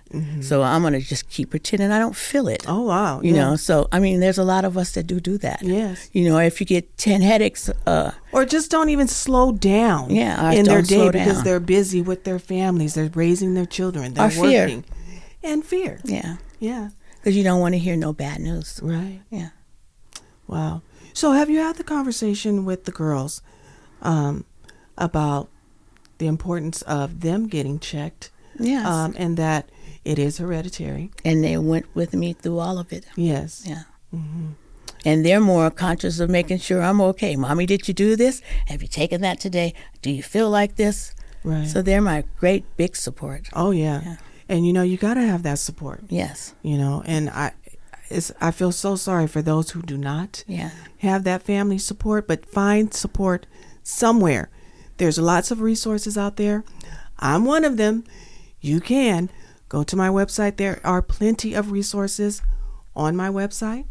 So 0.41 0.63
I'm 0.63 0.81
gonna 0.83 1.01
just 1.01 1.29
keep 1.29 1.49
pretending 1.51 1.91
I 1.91 1.99
don't 1.99 2.15
feel 2.15 2.47
it. 2.47 2.63
Oh, 2.67 2.83
wow. 2.83 3.19
You 3.21 3.33
yeah. 3.35 3.41
know, 3.49 3.55
so 3.57 3.87
I 3.91 3.99
mean, 3.99 4.21
there's 4.21 4.37
a 4.37 4.43
lot 4.45 4.63
of 4.63 4.77
us 4.77 4.93
that 4.93 5.05
do 5.05 5.19
do 5.19 5.37
that. 5.39 5.61
Yes. 5.61 6.09
You 6.13 6.29
know, 6.29 6.39
if 6.39 6.59
you 6.61 6.65
get 6.65 6.97
ten 6.97 7.21
headaches, 7.21 7.69
uh, 7.85 8.11
or 8.31 8.45
just 8.45 8.71
don't 8.71 8.89
even 8.89 9.07
slow 9.09 9.51
down 9.51 10.09
Yeah, 10.09 10.51
in 10.53 10.65
their 10.65 10.81
day 10.81 11.09
because 11.11 11.35
down. 11.37 11.43
they're 11.43 11.59
busy 11.59 12.01
with 12.01 12.23
their 12.23 12.39
families 12.39 12.93
they're 12.93 13.09
raising 13.13 13.53
their 13.53 13.65
children 13.65 14.13
they're 14.13 14.27
Or 14.27 14.29
fear. 14.29 14.83
And 15.47 15.65
fear 15.65 15.99
yeah, 16.03 16.37
yeah 16.59 16.89
because 17.17 17.35
you 17.35 17.43
don't 17.43 17.59
want 17.59 17.73
to 17.73 17.79
hear 17.79 17.95
no 17.95 18.13
bad 18.13 18.39
news. 18.39 18.79
right 18.83 19.21
Yeah. 19.29 19.49
wow 20.47 20.81
so 21.13 21.31
have 21.31 21.49
you 21.49 21.59
had 21.59 21.75
the 21.77 21.83
conversation 21.83 22.65
with 22.65 22.85
the 22.85 22.91
girls 22.91 23.41
um, 24.01 24.45
about 24.97 25.49
the 26.19 26.27
importance 26.27 26.81
of 26.83 27.21
them 27.21 27.47
getting 27.47 27.79
checked 27.79 28.31
Yes. 28.59 28.85
um, 28.87 29.13
and 29.17 29.37
that 29.37 29.69
it 30.03 30.17
is 30.17 30.37
hereditary 30.39 31.11
and 31.23 31.43
they 31.43 31.57
went 31.57 31.85
with 31.95 32.13
me 32.13 32.33
through 32.33 32.59
all 32.59 32.77
of 32.79 32.91
it. 32.93 33.05
yes 33.15 33.63
Yeah. 33.65 33.83
And 35.05 35.23
they're 35.25 35.39
more 35.39 35.69
conscious 35.69 36.19
of 36.19 36.29
making 36.29 36.57
sure 36.59 36.81
I'm 36.81 36.99
okay. 37.01 37.35
Mommy, 37.35 37.65
did 37.65 37.87
you 37.87 37.93
do 37.93 38.15
this? 38.15 38.41
Have 38.65 38.81
you 38.81 38.87
taken 38.87 39.21
that 39.21 39.39
today? 39.39 39.73
Do 40.01 40.09
you 40.11 40.23
feel 40.23 40.49
like 40.49 40.75
this? 40.75 41.13
right 41.43 41.67
So 41.67 41.81
they're 41.81 42.01
my 42.01 42.23
great 42.39 42.63
big 42.77 42.95
support. 42.95 43.47
oh 43.53 43.71
yeah. 43.71 44.01
Yeah. 44.03 44.15
And 44.49 44.65
you 44.65 44.73
know 44.73 44.81
you 44.83 44.97
got 44.97 45.15
to 45.15 45.21
have 45.21 45.43
that 45.43 45.59
support 45.59 46.03
Yes. 46.09 46.53
you 46.61 46.77
know 46.77 47.03
and 47.05 47.29
i 47.29 47.51
it's, 48.09 48.31
i 48.39 48.51
feel 48.51 48.71
so 48.71 48.95
sorry 48.95 49.27
for 49.27 49.41
those 49.41 49.71
who 49.71 49.81
do 49.81 49.97
not 49.97 50.43
Yeah. 50.47 50.69
have 50.99 51.23
that 51.25 51.43
family 51.43 51.77
support, 51.77 52.27
but 52.27 52.45
find 52.45 52.93
support 52.93 53.45
somewhere. 53.83 54.49
There's 54.97 55.17
lots 55.17 55.51
of 55.51 55.59
resources 55.61 56.17
out 56.17 56.37
there. 56.37 56.63
I'm 57.19 57.43
one 57.45 57.65
of 57.65 57.75
them. 57.77 58.03
You 58.61 58.79
can 58.79 59.29
go 59.69 59.83
to 59.83 59.95
my 59.97 60.07
website. 60.09 60.55
There 60.57 60.79
are 60.85 61.01
plenty 61.01 61.53
of 61.53 61.71
resources 61.71 62.41
on 62.95 63.15
my 63.15 63.29
website. 63.29 63.85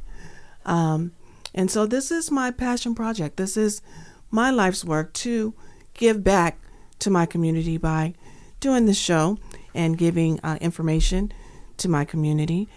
Um, 0.64 1.12
and 1.54 1.70
so 1.70 1.86
this 1.86 2.10
is 2.10 2.30
my 2.30 2.50
passion 2.50 2.94
project. 2.94 3.36
This 3.36 3.56
is 3.56 3.82
my 4.30 4.50
life's 4.50 4.84
work 4.84 5.12
to 5.14 5.54
give 5.94 6.24
back 6.24 6.58
to 7.00 7.10
my 7.10 7.26
community 7.26 7.76
by 7.76 8.14
doing 8.60 8.86
this 8.86 8.98
show 8.98 9.38
and 9.76 9.96
giving 9.98 10.40
uh, 10.40 10.58
information 10.60 11.32
to 11.76 11.88
my 11.88 12.04
community 12.04 12.68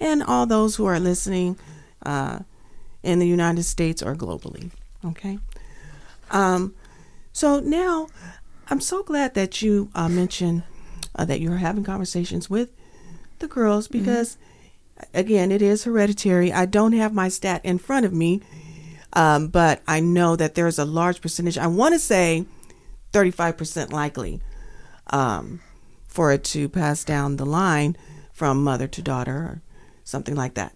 and 0.00 0.22
all 0.22 0.46
those 0.46 0.76
who 0.76 0.84
are 0.84 1.00
listening 1.00 1.58
uh, 2.04 2.40
in 3.02 3.18
the 3.18 3.26
United 3.26 3.62
States 3.62 4.02
or 4.02 4.14
globally. 4.14 4.70
Okay. 5.04 5.38
Um, 6.30 6.74
so 7.32 7.60
now 7.60 8.08
I'm 8.68 8.80
so 8.80 9.02
glad 9.02 9.34
that 9.34 9.62
you 9.62 9.90
uh, 9.94 10.08
mentioned 10.08 10.64
uh, 11.14 11.24
that 11.24 11.40
you're 11.40 11.56
having 11.56 11.84
conversations 11.84 12.50
with 12.50 12.70
the 13.38 13.48
girls 13.48 13.88
because 13.88 14.36
again, 15.14 15.52
it 15.52 15.62
is 15.62 15.84
hereditary. 15.84 16.52
I 16.52 16.66
don't 16.66 16.92
have 16.92 17.14
my 17.14 17.28
stat 17.28 17.60
in 17.64 17.78
front 17.78 18.04
of 18.04 18.12
me, 18.12 18.42
um, 19.12 19.48
but 19.48 19.82
I 19.86 20.00
know 20.00 20.36
that 20.36 20.54
there's 20.54 20.78
a 20.78 20.84
large 20.84 21.20
percentage. 21.20 21.56
I 21.56 21.66
want 21.66 21.94
to 21.94 21.98
say 21.98 22.46
35% 23.12 23.92
likely 23.92 24.40
um, 25.10 25.60
for 26.18 26.32
it 26.32 26.42
to 26.42 26.68
pass 26.68 27.04
down 27.04 27.36
the 27.36 27.46
line 27.46 27.96
from 28.32 28.64
mother 28.64 28.88
to 28.88 29.00
daughter 29.00 29.36
or 29.36 29.62
something 30.02 30.34
like 30.34 30.54
that. 30.54 30.74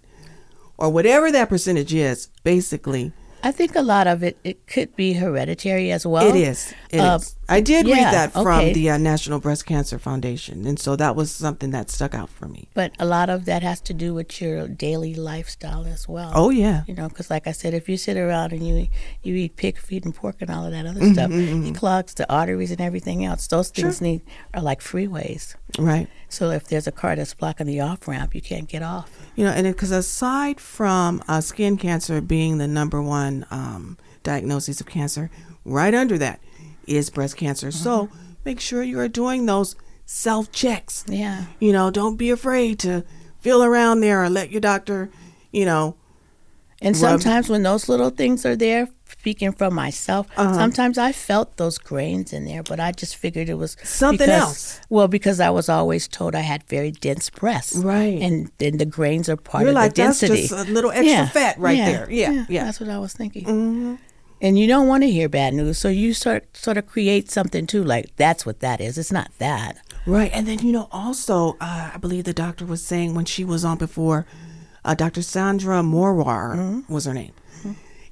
Or 0.79 0.89
whatever 0.89 1.33
that 1.33 1.49
percentage 1.49 1.93
is, 1.93 2.29
basically, 2.45 3.11
I 3.43 3.51
think 3.51 3.75
a 3.75 3.83
lot 3.83 4.07
of 4.07 4.23
it 4.23 4.39
it 4.45 4.69
could 4.69 4.95
be 4.95 5.15
hereditary 5.15 5.91
as 5.91 6.07
well. 6.07 6.29
it 6.29 6.37
is. 6.37 6.73
It 6.91 7.01
Uh, 7.01 7.17
is. 7.21 7.35
I 7.53 7.61
did 7.61 7.87
read 7.87 8.13
that 8.13 8.33
from 8.33 8.47
okay. 8.47 8.73
the 8.73 8.91
uh, 8.91 8.97
National 8.99 9.39
Breast 9.39 9.67
Cancer 9.67 9.99
Foundation. 9.99 10.67
And 10.67 10.79
so 10.79 10.97
that 10.97 11.15
was 11.15 11.31
something 11.31 11.71
that 11.71 11.91
stuck 11.91 12.15
out 12.15 12.31
for 12.31 12.49
me. 12.49 12.69
But 12.75 12.93
a 12.99 13.05
lot 13.05 13.29
of 13.29 13.45
that 13.45 13.63
has 13.63 13.81
to 13.83 13.95
do 13.95 14.15
with 14.15 14.41
your 14.41 14.69
daily 14.69 15.15
lifestyle 15.15 15.85
as 15.85 16.09
well. 16.09 16.33
Oh, 16.35 16.51
yeah. 16.51 16.85
You 16.87 16.95
know, 16.95 17.09
because 17.09 17.31
like 17.31 17.47
I 17.47 17.53
said, 17.53 17.75
if 17.75 17.89
you 17.89 17.97
sit 17.97 18.17
around 18.17 18.53
and 18.53 18.67
you 18.67 18.89
you 19.23 19.35
eat 19.35 19.57
pig 19.57 19.79
feet 19.79 20.05
and 20.05 20.15
pork 20.15 20.37
and 20.41 20.51
all 20.51 20.65
of 20.65 20.73
that 20.73 20.87
other 20.87 21.03
Mm-hmm, 21.03 21.13
stuff, 21.13 21.69
it 21.69 21.75
clogs 21.79 22.15
the 22.15 22.33
arteries 22.33 22.71
and 22.71 22.81
everything 22.81 23.25
else. 23.25 23.47
Those 23.47 23.71
things 23.71 24.01
need 24.01 24.23
are 24.55 24.63
like 24.63 24.81
freeways. 24.81 25.55
Right. 25.79 26.09
So 26.29 26.51
if 26.51 26.69
there's 26.69 26.87
a 26.87 26.93
car 26.93 27.17
that's 27.17 27.35
blocking 27.35 27.67
the 27.67 27.81
off 27.81 28.07
ramp, 28.09 28.35
you 28.35 28.41
can't 28.41 28.69
get 28.69 28.83
off. 28.83 29.11
You 29.37 29.45
know, 29.45 29.51
and 29.51 29.67
because 29.67 29.91
aside 29.91 30.61
from 30.61 31.23
uh, 31.29 31.41
skin 31.41 31.77
cancer 31.77 32.21
being 32.21 32.59
the 32.59 32.69
number 32.69 33.03
one 33.03 33.47
um, 33.51 33.99
diagnosis 34.23 34.81
of 34.81 34.87
cancer, 34.87 35.31
right 35.65 35.95
under 35.95 36.19
that 36.19 36.41
is 36.87 37.11
breast 37.11 37.37
cancer. 37.37 37.71
So 37.71 38.09
make 38.45 38.61
sure 38.61 38.83
you 38.83 38.99
are 39.01 39.09
doing 39.09 39.47
those 39.47 39.77
self 40.07 40.51
checks. 40.53 41.05
Yeah. 41.09 41.45
You 41.61 41.73
know, 41.73 41.91
don't 41.91 42.17
be 42.17 42.31
afraid 42.31 42.79
to 42.81 43.05
feel 43.41 43.63
around 43.63 44.01
there 44.01 44.23
or 44.23 44.29
let 44.31 44.51
your 44.51 44.61
doctor, 44.61 45.11
you 45.53 45.65
know, 45.65 45.97
And 46.85 46.97
Rub- 47.01 47.21
sometimes 47.23 47.49
when 47.49 47.63
those 47.63 47.89
little 47.89 48.11
things 48.11 48.45
are 48.45 48.57
there, 48.57 48.89
speaking 49.09 49.53
from 49.53 49.73
myself, 49.73 50.27
Uh-huh. 50.37 50.53
sometimes 50.55 50.99
I 50.99 51.13
felt 51.13 51.57
those 51.57 51.79
grains 51.79 52.33
in 52.33 52.45
there, 52.45 52.65
but 52.65 52.81
I 52.81 52.91
just 52.91 53.15
figured 53.15 53.49
it 53.49 53.55
was 53.55 53.77
Something 53.85 54.27
because- 54.27 54.41
else. 54.43 54.81
Well, 54.91 55.07
because 55.07 55.39
I 55.39 55.51
was 55.51 55.69
always 55.69 56.09
told 56.09 56.35
I 56.35 56.41
had 56.41 56.65
very 56.65 56.91
dense 56.91 57.31
breasts, 57.31 57.77
Right. 57.77 58.21
And 58.21 58.51
then 58.59 58.79
the 58.79 58.85
grains 58.85 59.29
are 59.29 59.37
part 59.37 59.63
You're 59.63 59.71
of 59.71 59.75
like, 59.77 59.95
the 59.95 60.03
that's 60.03 60.19
density. 60.21 60.49
just 60.49 60.69
a 60.69 60.73
little 60.73 60.91
extra 60.91 61.29
fat 61.29 61.57
right 61.61 61.79
there. 61.79 62.09
Yeah, 62.11 62.47
yeah. 62.49 62.65
That's 62.65 62.81
what 62.81 62.89
I 62.91 62.99
was 62.99 63.13
thinking. 63.13 63.99
And 64.43 64.59
you 64.59 64.67
don't 64.67 64.89
want 64.89 65.05
to 65.05 65.11
hear 65.11 65.29
bad 65.29 65.55
news, 65.55 65.79
so 65.79 65.89
you 65.89 66.13
sort 66.13 66.55
sort 66.57 66.77
of 66.77 66.87
create 66.87 67.31
something 67.31 67.67
too. 67.67 67.83
Like 67.85 68.15
that's 68.17 68.45
what 68.45 68.59
that 68.61 68.81
is. 68.81 68.99
It's 68.99 69.13
not 69.13 69.31
that. 69.39 69.79
Right. 70.05 70.31
And 70.35 70.49
then, 70.49 70.59
you 70.59 70.73
know, 70.73 70.89
also, 70.91 71.57
uh, 71.61 71.93
I 71.95 71.97
believe 71.99 72.25
the 72.25 72.33
doctor 72.35 72.67
was 72.67 72.83
saying 72.85 73.15
when 73.15 73.25
she 73.25 73.45
was 73.45 73.65
on 73.65 73.79
before, 73.79 74.27
uh, 74.85 74.95
Dr. 74.95 75.23
Sandra 75.23 75.81
Morwar 75.83 76.57
Mm-hmm. 76.57 76.93
was 76.93 77.05
her 77.05 77.15
name. 77.15 77.33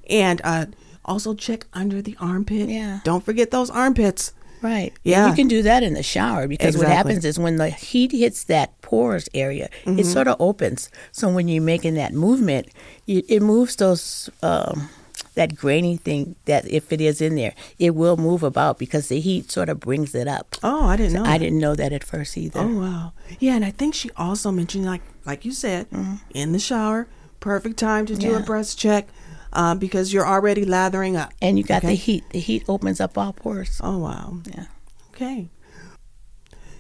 And 0.09 0.41
uh, 0.45 0.67
also 1.05 1.35
check 1.35 1.67
under 1.73 2.01
the 2.03 2.17
armpit. 2.21 2.69
Yeah. 2.69 3.01
Don't 3.05 3.25
forget 3.25 3.51
those 3.51 3.71
armpits. 3.71 4.33
Right. 4.63 4.93
Yeah. 5.05 5.27
And 5.27 5.31
you 5.37 5.43
can 5.43 5.49
do 5.49 5.63
that 5.63 5.83
in 5.83 5.95
the 5.95 6.03
shower 6.03 6.47
because 6.47 6.77
what 6.77 6.87
happens 6.89 7.25
is 7.25 7.39
when 7.39 7.57
the 7.57 7.71
heat 7.71 8.13
hits 8.13 8.45
that 8.45 8.81
pores 8.83 9.29
area, 9.35 9.69
Mm-hmm. 9.85 9.99
it 9.99 10.07
sort 10.07 10.29
of 10.29 10.37
opens. 10.39 10.91
So 11.13 11.29
when 11.33 11.49
you're 11.49 11.63
making 11.63 11.95
that 11.95 12.13
movement, 12.13 12.69
you, 13.07 13.23
it 13.29 13.41
moves 13.43 13.75
those 13.77 14.29
um, 14.43 14.89
that 15.35 15.57
grainy 15.57 15.97
thing 15.97 16.35
that 16.47 16.67
if 16.69 16.93
it 16.93 17.01
is 17.01 17.21
in 17.21 17.37
there, 17.37 17.55
it 17.79 17.95
will 17.95 18.17
move 18.17 18.43
about 18.43 18.79
because 18.79 19.09
the 19.09 19.21
heat 19.21 19.51
sort 19.51 19.69
of 19.69 19.81
brings 19.81 20.15
it 20.15 20.27
up. 20.27 20.57
Oh, 20.63 20.87
I 20.87 20.97
didn't 20.97 21.13
know. 21.15 21.23
I 21.25 21.33
that. 21.33 21.39
didn't 21.39 21.59
know 21.59 21.75
that 21.75 21.93
at 21.93 22.03
first 22.05 22.37
either. 22.37 22.61
Oh, 22.61 22.81
wow. 22.81 23.13
Yeah. 23.39 23.55
And 23.55 23.65
I 23.65 23.71
think 23.71 23.95
she 23.95 24.11
also 24.17 24.51
mentioned, 24.51 24.85
like, 24.85 25.03
like 25.25 25.45
you 25.45 25.53
said, 25.53 25.87
in 26.35 26.53
the 26.53 26.59
shower, 26.59 27.07
perfect 27.39 27.79
time 27.79 28.07
to 28.07 28.17
do 28.17 28.33
a 28.33 28.37
Mm-hmm. 28.39 28.45
Breast 28.45 28.79
check 28.79 29.09
uh, 29.53 29.75
because 29.75 30.13
you're 30.13 30.27
already 30.27 30.65
lathering 30.65 31.17
up. 31.17 31.33
And 31.41 31.57
you 31.59 31.65
got 31.65 31.79
Okay. 31.85 31.89
the 31.89 31.95
heat. 31.95 32.25
The 32.31 32.41
heat 32.41 32.65
opens 32.69 33.01
up 33.01 33.17
all 33.17 33.33
pores. 33.33 33.81
Oh, 33.83 33.99
wow. 33.99 34.39
Yeah. 34.47 34.67
Okay. 35.15 35.49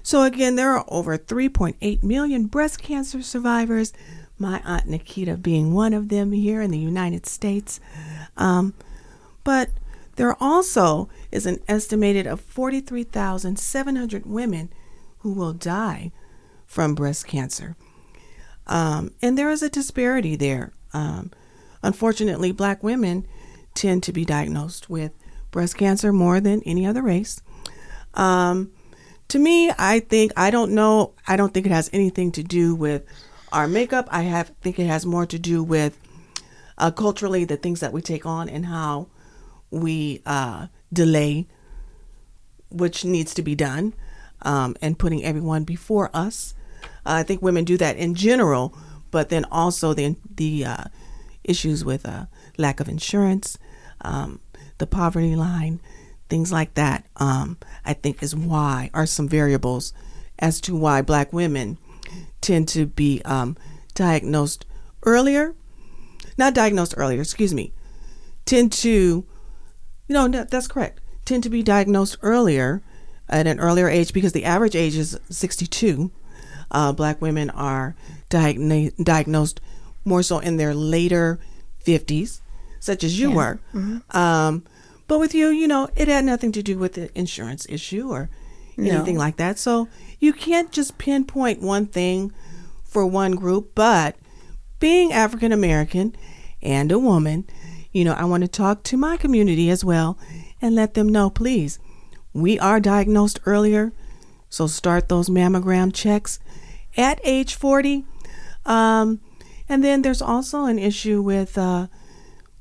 So 0.03 0.23
again, 0.23 0.57
there 0.57 0.71
are 0.77 0.85
over 0.89 1.17
3.8 1.19 2.03
million 2.03 2.47
breast 2.47 2.83
cancer 2.83 3.23
survivors. 3.23 3.93
My 4.39 4.63
aunt 4.65 4.87
Nikita 4.89 5.37
being 5.37 5.75
one 5.75 5.93
of 5.93 6.09
them 6.09 6.33
here 6.33 6.63
in 6.63 6.71
the 6.71 6.79
United 6.79 7.27
States. 7.27 7.79
Um, 8.41 8.75
but 9.45 9.71
there 10.17 10.35
also 10.43 11.09
is 11.31 11.47
an 11.47 11.61
estimated 11.69 12.27
of 12.27 12.41
43,700 12.41 14.27
women 14.27 14.71
who 15.19 15.33
will 15.33 15.53
die 15.53 16.11
from 16.67 16.95
breast 16.95 17.27
cancer. 17.27 17.77
Um, 18.67 19.13
and 19.23 19.39
there 19.39 19.51
is 19.51 19.63
a 19.63 19.71
disparity 19.71 20.37
there. 20.37 20.73
Um, 20.93 21.31
unfortunately, 21.83 22.53
black 22.53 22.83
women 22.83 23.27
tend 23.75 24.03
to 24.05 24.13
be 24.13 24.25
diagnosed 24.25 24.91
with 24.91 25.13
breast 25.51 25.77
cancer 25.77 26.13
more 26.13 26.41
than 26.41 26.63
any 26.65 26.87
other 26.87 27.03
race. 27.03 27.41
Um, 28.15 28.73
to 29.29 29.39
me, 29.39 29.71
I 29.79 30.01
think 30.01 30.33
I 30.37 30.51
don't 30.51 30.73
know. 30.73 31.15
I 31.27 31.37
don't 31.37 31.55
think 31.55 31.67
it 31.67 31.73
has 31.73 31.89
anything 31.93 32.33
to 32.33 32.43
do 32.43 32.75
with 32.75 33.05
our 33.53 33.69
makeup. 33.69 34.09
I 34.11 34.23
have 34.23 34.53
think 34.61 34.79
it 34.79 34.87
has 34.87 35.07
more 35.07 35.27
to 35.27 35.39
do 35.39 35.63
with 35.63 35.99
uh, 36.81 36.91
culturally 36.91 37.45
the 37.45 37.57
things 37.57 37.81
that 37.81 37.93
we 37.93 38.03
take 38.03 38.27
on 38.27 38.49
and 38.49 38.67
how 38.67 39.09
we 39.71 40.21
uh, 40.27 40.67
delay 40.93 41.47
which 42.71 43.05
needs 43.05 43.35
to 43.35 43.43
be 43.43 43.55
done, 43.55 43.95
um, 44.43 44.77
and 44.81 44.99
putting 44.99 45.25
everyone 45.25 45.65
before 45.65 46.11
us. 46.15 46.55
Uh, 47.05 47.19
I 47.21 47.23
think 47.23 47.43
women 47.43 47.65
do 47.65 47.77
that 47.77 47.97
in 47.97 48.15
general, 48.15 48.77
but 49.11 49.29
then 49.29 49.45
also 49.51 49.93
the 49.93 50.17
the 50.37 50.65
uh, 50.65 50.85
issues 51.45 51.85
with 51.85 52.07
uh, 52.07 52.27
lack 52.57 52.81
of 52.81 52.89
insurance, 52.89 53.59
um, 54.03 54.41
the 54.79 54.87
poverty 54.87 55.37
line, 55.37 55.81
things 56.29 56.53
like 56.53 56.75
that. 56.75 57.05
Um, 57.17 57.59
I 57.85 57.93
think 57.93 58.23
is 58.23 58.35
why 58.37 58.91
are 58.95 59.07
some 59.07 59.29
variables 59.29 59.93
as 60.39 60.61
to 60.63 60.77
why 60.77 61.03
Black 61.03 61.33
women 61.33 61.79
tend 62.41 62.69
to 62.69 62.87
be 62.87 63.21
um, 63.25 63.57
diagnosed 63.95 64.65
earlier, 65.05 65.55
not 66.41 66.55
diagnosed 66.55 66.95
earlier. 66.97 67.21
Excuse 67.21 67.55
me, 67.55 67.73
tend 68.45 68.73
to 68.73 69.25
no, 70.09 70.27
no, 70.27 70.43
that's 70.43 70.67
correct. 70.67 71.01
Tend 71.25 71.45
to 71.45 71.51
be 71.51 71.63
diagnosed 71.63 72.17
earlier 72.23 72.83
at 73.29 73.47
an 73.47 73.61
earlier 73.61 73.89
age 73.89 74.13
because 74.13 74.33
the 74.33 74.45
average 74.45 74.75
age 74.75 74.97
is 74.97 75.17
62. 75.31 76.11
Uh, 76.73 76.91
black 76.93 77.21
women 77.23 77.49
are 77.51 77.95
diagnosed 78.29 79.61
more 80.05 80.23
so 80.23 80.39
in 80.41 80.57
their 80.57 80.75
later 80.75 81.39
50s, 81.85 82.41
such 82.81 83.05
as 83.05 83.21
you 83.21 83.31
were. 83.31 83.61
Um, 84.11 84.65
but 85.07 85.19
with 85.21 85.35
you, 85.35 85.49
you 85.49 85.69
know, 85.69 85.89
it 85.95 86.09
had 86.09 86.25
nothing 86.25 86.51
to 86.53 86.63
do 86.63 86.79
with 86.79 86.95
the 86.95 87.17
insurance 87.19 87.67
issue 87.69 88.09
or 88.11 88.31
anything 88.79 89.17
like 89.19 89.37
that. 89.37 89.59
So 89.59 89.89
you 90.19 90.33
can't 90.33 90.73
just 90.73 90.99
pinpoint 90.99 91.61
one 91.61 91.87
thing 91.87 92.33
for 92.85 93.05
one 93.07 93.33
group, 93.33 93.73
but 93.75 94.17
being 94.81 95.13
African 95.13 95.53
American 95.53 96.17
and 96.63 96.93
a 96.93 96.99
woman, 96.99 97.49
you 97.93 98.05
know, 98.05 98.15
I 98.15 98.25
want 98.25 98.43
to 98.43 98.49
talk 98.49 98.83
to 98.85 98.97
my 98.97 99.17
community 99.17 99.71
as 99.71 99.85
well 99.85 100.19
and 100.61 100.75
let 100.75 100.95
them 100.95 101.09
know, 101.09 101.31
please, 101.31 101.79
we 102.33 102.59
are 102.59 102.81
diagnosed 102.81 103.41
earlier. 103.47 103.93
So 104.49 104.67
start 104.67 105.09
those 105.09 105.29
mammogram 105.29 105.93
checks 105.93 106.39
at 106.97 107.21
age 107.25 107.55
40. 107.55 108.05
Um, 108.67 109.21
and 109.69 109.83
then 109.85 110.03
there's 110.03 110.23
also 110.23 110.65
an 110.65 110.79
issue 110.79 111.23
with 111.23 111.57
uh, 111.57 111.87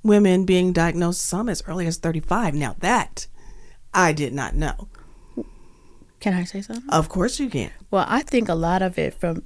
women 0.04 0.46
being 0.46 0.74
diagnosed 0.74 1.22
some 1.22 1.50
as 1.50 1.64
early 1.68 1.88
as 1.88 1.98
35. 1.98 2.54
Now, 2.54 2.76
that 2.80 3.28
I 3.94 4.14
did 4.14 4.34
not 4.34 4.56
know. 4.56 4.88
Can 6.20 6.34
I 6.34 6.44
say 6.44 6.62
something? 6.62 6.90
Of 6.90 7.10
course, 7.10 7.40
you 7.40 7.50
can. 7.50 7.72
Well, 7.92 8.06
I 8.08 8.22
think 8.22 8.50
a 8.50 8.56
lot 8.56 8.82
of 8.82 8.98
it 8.98 9.14
from 9.14 9.44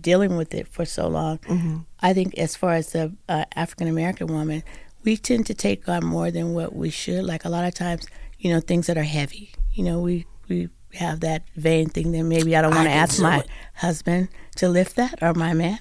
dealing 0.00 0.36
with 0.36 0.54
it 0.54 0.68
for 0.68 0.84
so 0.84 1.08
long. 1.08 1.38
Mm-hmm. 1.38 1.78
I 2.00 2.12
think 2.12 2.36
as 2.38 2.56
far 2.56 2.74
as 2.74 2.92
the 2.92 3.12
uh, 3.28 3.44
African 3.56 3.88
American 3.88 4.28
woman, 4.28 4.62
we 5.02 5.16
tend 5.16 5.46
to 5.46 5.54
take 5.54 5.88
on 5.88 6.04
more 6.04 6.30
than 6.30 6.54
what 6.54 6.74
we 6.74 6.90
should. 6.90 7.24
Like 7.24 7.44
a 7.44 7.48
lot 7.48 7.64
of 7.64 7.74
times, 7.74 8.06
you 8.38 8.52
know, 8.52 8.60
things 8.60 8.86
that 8.86 8.96
are 8.96 9.02
heavy. 9.02 9.52
You 9.72 9.84
know, 9.84 10.00
we 10.00 10.26
we 10.48 10.68
have 10.94 11.20
that 11.20 11.44
vain 11.56 11.88
thing 11.88 12.12
that 12.12 12.22
maybe 12.22 12.56
I 12.56 12.62
don't 12.62 12.74
want 12.74 12.86
to 12.86 12.94
ask 12.94 13.20
my 13.20 13.38
it. 13.38 13.48
husband 13.74 14.28
to 14.56 14.68
lift 14.68 14.96
that 14.96 15.22
or 15.22 15.34
my 15.34 15.52
man, 15.52 15.78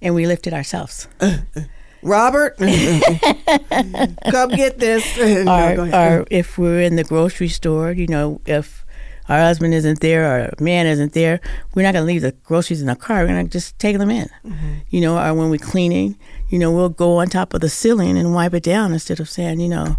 and 0.00 0.14
we 0.14 0.26
lift 0.26 0.46
it 0.46 0.52
ourselves. 0.52 1.08
Robert, 2.02 2.58
come 4.30 4.50
get 4.50 4.78
this. 4.78 5.04
Or, 5.18 5.22
ahead. 5.48 5.78
or 5.94 6.26
if 6.30 6.58
we're 6.58 6.82
in 6.82 6.96
the 6.96 7.04
grocery 7.04 7.48
store, 7.48 7.92
you 7.92 8.06
know, 8.06 8.40
if 8.44 8.83
our 9.28 9.38
husband 9.38 9.74
isn't 9.74 10.00
there 10.00 10.26
our 10.26 10.52
man 10.60 10.86
isn't 10.86 11.12
there, 11.12 11.40
we're 11.74 11.82
not 11.82 11.92
going 11.94 12.02
to 12.02 12.06
leave 12.06 12.22
the 12.22 12.32
groceries 12.32 12.80
in 12.80 12.86
the 12.86 12.96
car. 12.96 13.22
We're 13.22 13.28
going 13.28 13.46
to 13.46 13.50
just 13.52 13.78
take 13.78 13.98
them 13.98 14.10
in. 14.10 14.28
Mm-hmm. 14.44 14.72
You 14.90 15.00
know, 15.00 15.18
or 15.18 15.34
when 15.34 15.50
we're 15.50 15.58
cleaning, 15.58 16.18
you 16.48 16.58
know, 16.58 16.70
we'll 16.70 16.88
go 16.90 17.18
on 17.18 17.28
top 17.28 17.54
of 17.54 17.60
the 17.60 17.68
ceiling 17.68 18.18
and 18.18 18.34
wipe 18.34 18.54
it 18.54 18.62
down 18.62 18.92
instead 18.92 19.20
of 19.20 19.28
saying, 19.28 19.60
you 19.60 19.68
know, 19.68 19.96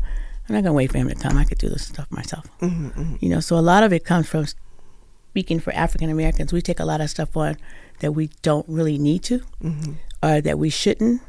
I'm 0.47 0.55
not 0.55 0.61
going 0.61 0.65
to 0.65 0.73
wait 0.73 0.91
for 0.91 0.99
him 0.99 1.09
to 1.09 1.15
come. 1.15 1.37
I 1.37 1.43
could 1.43 1.57
do 1.57 1.69
this 1.69 1.87
stuff 1.87 2.09
myself. 2.11 2.45
Mm-hmm, 2.61 3.15
You 3.19 3.29
know, 3.29 3.39
so 3.39 3.57
a 3.57 3.61
lot 3.61 3.83
of 3.83 3.91
it 3.91 4.05
comes 4.05 4.27
from 4.27 4.45
speaking 5.31 5.59
for 5.59 5.73
African 5.73 6.09
Americans. 6.09 6.53
We 6.53 6.61
take 6.61 6.79
a 6.79 6.85
lot 6.85 7.01
of 7.01 7.09
stuff 7.09 7.35
on 7.35 7.57
that 7.99 8.11
we 8.11 8.29
don't 8.41 8.67
really 8.69 8.97
need 8.97 9.23
to 9.23 9.41
or 10.21 10.41
that 10.41 10.59
we 10.59 10.69
shouldn't 10.69 11.21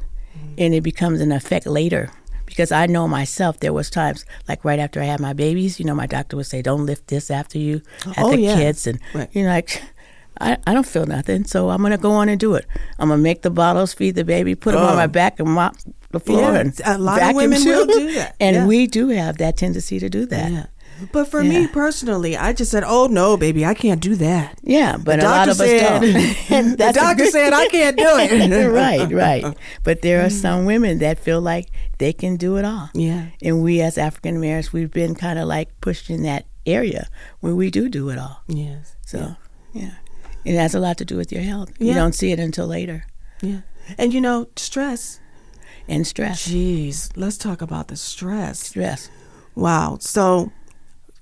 and 0.57 0.73
it 0.73 0.81
becomes 0.81 1.19
an 1.19 1.31
effect 1.31 1.65
later 1.65 2.11
because 2.47 2.71
I 2.71 2.87
know 2.87 3.07
myself 3.07 3.59
there 3.59 3.73
was 3.73 3.91
times 3.91 4.25
like 4.47 4.65
right 4.65 4.79
after 4.79 4.99
I 4.99 5.05
had 5.05 5.19
my 5.19 5.33
babies, 5.33 5.79
you 5.79 5.85
know, 5.85 5.93
my 5.93 6.07
doctor 6.07 6.35
would 6.37 6.47
say, 6.47 6.63
Don't 6.63 6.85
lift 6.87 7.07
this 7.07 7.29
after 7.29 7.59
you 7.59 7.81
have 8.15 8.25
Oh, 8.25 8.31
the 8.31 8.39
yeah. 8.39 8.55
kids 8.55 8.87
and 8.87 8.99
Right. 9.13 9.29
you're 9.33 9.47
like 9.47 9.81
I, 10.39 10.57
I 10.67 10.73
don't 10.73 10.85
feel 10.85 11.05
nothing, 11.05 11.45
so 11.45 11.69
I'm 11.69 11.81
gonna 11.81 11.97
go 11.97 12.11
on 12.11 12.29
and 12.29 12.39
do 12.39 12.55
it. 12.55 12.65
I'm 12.99 13.09
gonna 13.09 13.21
make 13.21 13.41
the 13.41 13.49
bottles, 13.49 13.93
feed 13.93 14.15
the 14.15 14.23
baby, 14.23 14.55
put 14.55 14.73
them 14.73 14.83
on 14.83 14.95
my 14.95 15.05
oh. 15.05 15.07
back, 15.07 15.39
and 15.39 15.49
mop 15.49 15.75
the 16.11 16.19
floor. 16.19 16.41
Yeah, 16.41 16.59
and 16.59 16.81
a 16.85 16.97
lot 16.97 17.13
of 17.13 17.19
vacuum 17.19 17.35
women 17.37 17.61
too. 17.61 17.69
will 17.69 17.85
do 17.87 18.13
that, 18.13 18.35
and 18.39 18.55
yeah. 18.55 18.65
we 18.67 18.87
do 18.87 19.09
have 19.09 19.37
that 19.39 19.57
tendency 19.57 19.99
to 19.99 20.09
do 20.09 20.25
that. 20.27 20.69
Yeah. 20.99 21.07
But 21.11 21.25
for 21.29 21.43
me 21.43 21.67
personally, 21.67 22.35
I 22.37 22.53
just 22.53 22.71
said, 22.71 22.83
"Oh 22.85 23.07
no, 23.07 23.37
baby, 23.37 23.65
I 23.65 23.73
can't 23.73 24.01
do 24.01 24.15
that." 24.15 24.59
Yeah, 24.63 24.97
but 24.97 25.19
The 25.19 25.25
a 25.25 25.29
lot 25.29 25.45
doctor 25.45 25.51
of 25.51 25.61
us 25.61 25.67
said- 25.67 26.01
don't. 26.49 26.77
The 26.77 26.93
doctor 26.93 27.23
good- 27.23 27.31
said 27.31 27.53
I 27.53 27.67
can't 27.67 27.97
do 27.97 28.05
it. 28.07 28.67
right, 28.71 29.11
right. 29.11 29.57
But 29.83 30.01
there 30.01 30.23
are 30.23 30.29
mm. 30.29 30.41
some 30.41 30.65
women 30.65 30.99
that 30.99 31.19
feel 31.19 31.41
like 31.41 31.69
they 31.97 32.13
can 32.13 32.37
do 32.37 32.57
it 32.57 32.65
all. 32.65 32.89
Yeah. 32.93 33.27
And 33.41 33.63
we 33.63 33.81
as 33.81 33.97
African 33.97 34.35
Americans, 34.37 34.73
we've 34.73 34.91
been 34.91 35.15
kind 35.15 35.39
of 35.39 35.47
like 35.47 35.79
pushed 35.81 36.09
in 36.09 36.23
that 36.23 36.45
area 36.65 37.07
where 37.39 37.55
we 37.55 37.71
do 37.71 37.89
do 37.89 38.09
it 38.09 38.17
all. 38.19 38.43
Yes. 38.47 38.95
So, 39.05 39.35
yeah. 39.73 39.95
It 40.45 40.55
has 40.55 40.73
a 40.75 40.79
lot 40.79 40.97
to 40.99 41.05
do 41.05 41.17
with 41.17 41.31
your 41.31 41.41
health. 41.41 41.71
You 41.77 41.93
don't 41.93 42.13
see 42.13 42.31
it 42.31 42.39
until 42.39 42.67
later. 42.67 43.05
Yeah. 43.41 43.61
And 43.97 44.13
you 44.13 44.21
know, 44.21 44.47
stress. 44.55 45.19
And 45.87 46.05
stress. 46.05 46.47
Jeez, 46.47 47.11
let's 47.15 47.37
talk 47.37 47.61
about 47.61 47.87
the 47.87 47.95
stress. 47.95 48.59
Stress. 48.59 49.09
Wow. 49.55 49.97
So, 50.01 50.51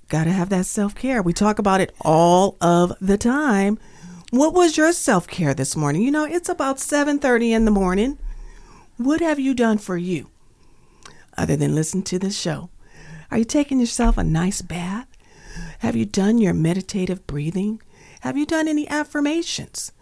got 0.08 0.24
to 0.24 0.30
have 0.30 0.48
that 0.50 0.66
self 0.66 0.94
care. 0.94 1.22
We 1.22 1.32
talk 1.32 1.58
about 1.58 1.80
it 1.80 1.94
all 2.00 2.56
of 2.60 2.92
the 3.00 3.18
time. 3.18 3.78
What 4.30 4.54
was 4.54 4.76
your 4.76 4.92
self 4.92 5.26
care 5.26 5.54
this 5.54 5.76
morning? 5.76 6.02
You 6.02 6.10
know, 6.10 6.24
it's 6.24 6.48
about 6.48 6.80
seven 6.80 7.18
thirty 7.18 7.52
in 7.52 7.64
the 7.64 7.70
morning. 7.70 8.18
What 8.96 9.20
have 9.20 9.38
you 9.38 9.54
done 9.54 9.78
for 9.78 9.96
you, 9.96 10.30
other 11.36 11.56
than 11.56 11.74
listen 11.74 12.02
to 12.04 12.18
this 12.18 12.38
show? 12.38 12.70
Are 13.30 13.38
you 13.38 13.44
taking 13.44 13.80
yourself 13.80 14.16
a 14.16 14.24
nice 14.24 14.62
bath? 14.62 15.08
Have 15.80 15.96
you 15.96 16.04
done 16.04 16.38
your 16.38 16.54
meditative 16.54 17.26
breathing? 17.26 17.82
Have 18.20 18.36
you 18.36 18.46
done 18.46 18.68
any 18.68 18.88
affirmations? 18.88 19.92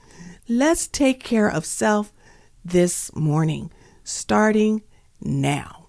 Let's 0.49 0.87
take 0.87 1.23
care 1.23 1.49
of 1.49 1.64
self 1.64 2.12
this 2.64 3.14
morning, 3.14 3.73
starting 4.05 4.83
now. 5.21 5.88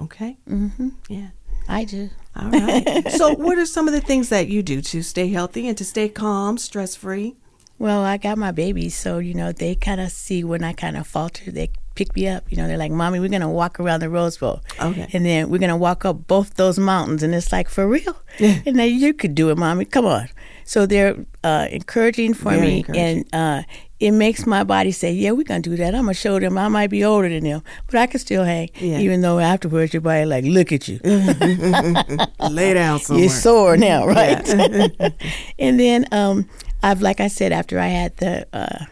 Okay? 0.00 0.38
Mm-hmm. 0.48 0.88
Yeah. 1.08 1.28
I 1.68 1.84
do. 1.84 2.10
All 2.38 2.50
right. 2.50 3.10
so, 3.10 3.34
what 3.36 3.58
are 3.58 3.66
some 3.66 3.88
of 3.88 3.94
the 3.94 4.00
things 4.00 4.28
that 4.28 4.48
you 4.48 4.62
do 4.62 4.80
to 4.82 5.02
stay 5.02 5.28
healthy 5.28 5.68
and 5.68 5.76
to 5.78 5.84
stay 5.84 6.08
calm, 6.08 6.58
stress 6.58 6.94
free? 6.94 7.36
Well, 7.78 8.02
I 8.02 8.16
got 8.16 8.38
my 8.38 8.52
babies, 8.52 8.96
so 8.96 9.18
you 9.18 9.34
know 9.34 9.52
they 9.52 9.74
kind 9.74 10.00
of 10.00 10.10
see 10.10 10.42
when 10.44 10.64
I 10.64 10.72
kind 10.72 10.96
of 10.96 11.06
falter. 11.06 11.50
They 11.50 11.70
pick 11.94 12.14
me 12.16 12.26
up. 12.28 12.50
You 12.50 12.56
know, 12.56 12.66
they're 12.68 12.78
like, 12.78 12.90
"Mommy, 12.92 13.20
we're 13.20 13.28
gonna 13.28 13.50
walk 13.50 13.78
around 13.78 14.00
the 14.00 14.08
Rose 14.08 14.38
Bowl, 14.38 14.62
Okay. 14.80 15.06
and 15.12 15.26
then 15.26 15.50
we're 15.50 15.58
gonna 15.58 15.76
walk 15.76 16.04
up 16.06 16.26
both 16.26 16.54
those 16.54 16.78
mountains." 16.78 17.22
And 17.22 17.34
it's 17.34 17.52
like, 17.52 17.68
"For 17.68 17.86
real?" 17.86 18.16
Yeah. 18.38 18.60
and 18.66 18.78
then 18.78 18.94
you 18.94 19.12
could 19.12 19.34
do 19.34 19.50
it, 19.50 19.58
Mommy. 19.58 19.84
Come 19.84 20.06
on. 20.06 20.28
So 20.64 20.84
they're 20.86 21.16
uh, 21.44 21.68
encouraging 21.70 22.32
for 22.34 22.50
Very 22.52 22.60
me, 22.66 22.76
encouraging. 22.78 23.26
and 23.32 23.34
uh, 23.34 23.62
it 23.98 24.10
makes 24.12 24.46
my 24.46 24.62
body 24.64 24.92
say, 24.92 25.12
"Yeah, 25.12 25.32
we're 25.32 25.44
gonna 25.44 25.60
do 25.60 25.76
that." 25.76 25.94
I'm 25.94 26.02
gonna 26.02 26.14
show 26.14 26.38
them 26.38 26.58
I 26.58 26.68
might 26.68 26.90
be 26.90 27.04
older 27.04 27.28
than 27.28 27.44
them, 27.44 27.62
but 27.86 27.96
I 27.96 28.06
can 28.06 28.20
still 28.20 28.44
hang. 28.44 28.70
Yeah. 28.78 28.98
Even 28.98 29.20
though 29.22 29.38
afterwards 29.38 29.94
your 29.94 30.02
body 30.02 30.24
like, 30.24 30.44
"Look 30.44 30.72
at 30.72 30.88
you." 30.88 31.00
Lay 32.50 32.74
down 32.74 33.00
somewhere. 33.00 33.24
You're 33.24 33.32
sore 33.32 33.76
now, 33.76 34.06
right? 34.06 34.48
and 35.58 35.80
then, 35.80 36.06
um, 36.12 36.48
I've 36.82 37.00
like 37.00 37.20
I 37.20 37.28
said, 37.28 37.52
after 37.52 37.78
I 37.78 37.88
had 37.88 38.16
the 38.18 38.46
uh, 38.52 38.84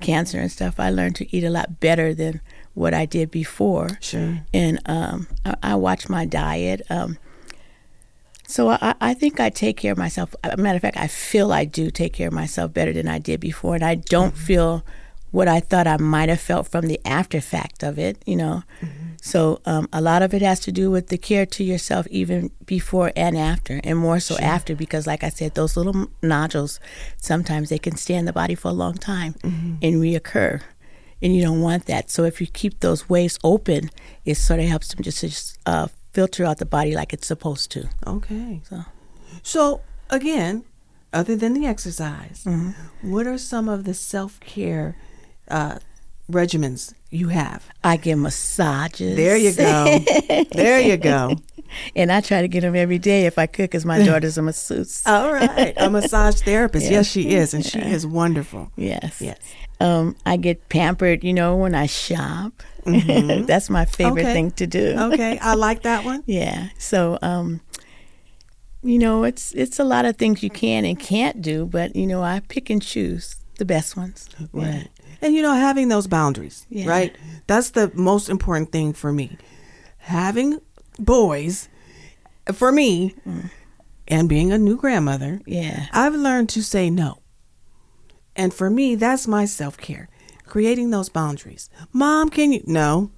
cancer 0.00 0.38
and 0.38 0.50
stuff, 0.50 0.80
I 0.80 0.90
learned 0.90 1.16
to 1.16 1.36
eat 1.36 1.44
a 1.44 1.50
lot 1.50 1.80
better 1.80 2.12
than 2.14 2.40
what 2.74 2.92
I 2.92 3.06
did 3.06 3.30
before. 3.30 3.88
Sure. 4.00 4.40
And 4.52 4.80
um, 4.86 5.28
I, 5.44 5.54
I 5.62 5.74
watch 5.76 6.08
my 6.08 6.24
diet. 6.24 6.82
Um, 6.90 7.18
so 8.46 8.70
I, 8.70 8.94
I 9.00 9.14
think 9.14 9.40
I 9.40 9.50
take 9.50 9.76
care 9.76 9.92
of 9.92 9.98
myself. 9.98 10.34
As 10.42 10.52
a 10.52 10.56
matter 10.56 10.76
of 10.76 10.82
fact, 10.82 10.96
I 10.96 11.06
feel 11.06 11.52
I 11.52 11.64
do 11.64 11.90
take 11.90 12.12
care 12.12 12.28
of 12.28 12.34
myself 12.34 12.72
better 12.72 12.92
than 12.92 13.08
I 13.08 13.18
did 13.18 13.40
before, 13.40 13.74
and 13.74 13.84
I 13.84 13.96
don't 13.96 14.36
feel 14.36 14.84
what 15.30 15.48
I 15.48 15.58
thought 15.60 15.86
I 15.86 15.96
might 15.96 16.28
have 16.28 16.40
felt 16.40 16.68
from 16.68 16.86
the 16.86 17.00
after 17.04 17.40
fact 17.40 17.82
of 17.82 17.98
it. 17.98 18.22
You 18.26 18.36
know, 18.36 18.62
so 19.20 19.60
um, 19.64 19.88
a 19.92 20.00
lot 20.00 20.22
of 20.22 20.34
it 20.34 20.42
has 20.42 20.60
to 20.60 20.72
do 20.72 20.90
with 20.90 21.08
the 21.08 21.18
care 21.18 21.46
to 21.46 21.64
yourself, 21.64 22.06
even 22.08 22.50
before 22.66 23.10
and 23.16 23.36
after, 23.36 23.80
and 23.82 23.98
more 23.98 24.20
so 24.20 24.36
after, 24.38 24.76
because 24.76 25.06
like 25.06 25.24
I 25.24 25.30
said, 25.30 25.54
those 25.54 25.76
little 25.76 26.08
nodules 26.22 26.78
sometimes 27.16 27.68
they 27.70 27.78
can 27.78 27.96
stay 27.96 28.14
in 28.14 28.26
the 28.26 28.32
body 28.32 28.54
for 28.54 28.68
a 28.68 28.74
long 28.74 28.94
time 28.94 29.34
and 29.42 29.80
reoccur. 29.80 30.60
And 31.22 31.34
you 31.34 31.42
don't 31.42 31.62
want 31.62 31.86
that. 31.86 32.10
So 32.10 32.24
if 32.24 32.38
you 32.38 32.46
keep 32.46 32.80
those 32.80 33.08
ways 33.08 33.38
open, 33.42 33.90
it 34.26 34.34
sort 34.34 34.60
of 34.60 34.66
helps 34.66 34.88
them 34.92 35.02
just 35.02 35.20
to 35.20 35.28
just, 35.28 35.58
uh, 35.64 35.88
filter 36.14 36.44
out 36.44 36.58
the 36.58 36.66
body 36.66 36.94
like 36.94 37.12
it's 37.12 37.26
supposed 37.26 37.70
to. 37.72 37.88
Okay. 38.06 38.60
So. 38.68 38.84
So, 39.42 39.80
again, 40.10 40.64
other 41.12 41.36
than 41.36 41.52
the 41.54 41.66
exercise, 41.66 42.42
Mm-hmm. 42.46 43.10
what 43.12 43.26
are 43.26 43.38
some 43.38 43.68
of 43.68 43.84
the 43.84 43.94
self 43.94 44.38
care 44.40 44.96
uh, 45.48 45.78
regimens 46.30 46.94
you 47.14 47.28
have? 47.28 47.64
I 47.82 47.96
get 47.96 48.16
massages. 48.16 49.16
There 49.16 49.36
you 49.36 49.52
go. 49.52 49.98
there 50.52 50.80
you 50.80 50.96
go. 50.96 51.36
and 51.96 52.10
I 52.12 52.20
try 52.20 52.40
to 52.42 52.48
get 52.48 52.60
them 52.62 52.74
every 52.76 52.98
day 52.98 53.26
if 53.26 53.38
I 53.38 53.46
could, 53.46 53.64
because 53.64 53.84
my 53.84 53.98
daughter's 54.04 54.38
a 54.38 54.42
masseuse. 54.42 55.02
All 55.06 55.32
right. 55.32 55.74
A 55.76 55.90
massage 55.90 56.40
therapist. 56.42 56.90
Yes, 56.90 57.06
she 57.08 57.30
is. 57.34 57.54
And 57.54 57.64
she 57.64 57.78
is 57.78 58.06
wonderful. 58.06 58.70
yes. 58.76 59.20
Yes. 59.20 59.38
Um, 59.80 60.14
I 60.24 60.36
get 60.36 60.68
pampered, 60.68 61.24
you 61.24 61.32
know, 61.34 61.56
when 61.56 61.74
I 61.74 61.86
shop. 61.86 62.62
That's 62.84 63.68
my 63.70 63.84
favorite 63.86 64.14
Mm-hmm. 64.14 64.18
Okay. 64.20 64.32
thing 64.32 64.50
to 64.52 64.66
do. 64.66 64.94
Okay. 65.12 65.38
I 65.38 65.54
like 65.54 65.82
that 65.82 66.04
one. 66.04 66.22
Yeah. 66.26 66.68
So, 66.78 67.18
um, 67.22 67.60
you 68.82 68.98
know, 68.98 69.24
it's 69.24 69.52
it's 69.52 69.78
a 69.78 69.84
lot 69.84 70.04
of 70.04 70.16
things 70.16 70.42
you 70.42 70.50
can 70.50 70.84
and 70.84 70.98
can't 71.00 71.40
do, 71.40 71.64
but 71.66 71.96
you 71.96 72.06
know, 72.06 72.22
I 72.22 72.40
pick 72.48 72.68
and 72.70 72.82
choose 72.82 73.36
the 73.58 73.64
best 73.64 73.96
ones. 73.96 74.28
Right. 74.52 74.88
And 75.24 75.34
you 75.34 75.42
know, 75.42 75.54
having 75.54 75.88
those 75.88 76.06
boundaries, 76.06 76.66
Yeah. 76.68 76.86
right? 76.88 77.16
That's 77.46 77.70
the 77.70 77.90
most 77.94 78.28
important 78.28 78.70
thing 78.72 78.92
for 78.92 79.12
me. 79.12 79.38
Having 79.98 80.60
boys, 80.98 81.68
for 82.52 82.70
me, 82.70 83.14
and 84.06 84.28
being 84.28 84.52
a 84.52 84.58
new 84.58 84.76
grandmother, 84.76 85.40
Yeah. 85.46 85.86
I've 85.92 86.14
learned 86.14 86.50
to 86.50 86.62
say 86.62 86.90
no. 86.90 87.18
And 88.36 88.52
for 88.52 88.68
me, 88.68 88.96
that's 88.96 89.26
my 89.26 89.46
self 89.46 89.76
care. 89.78 90.08
Creating 90.46 90.90
those 90.90 91.08
boundaries. 91.08 91.70
Mom, 91.92 92.28
can 92.28 92.52
you? 92.52 92.62
No. 92.66 93.10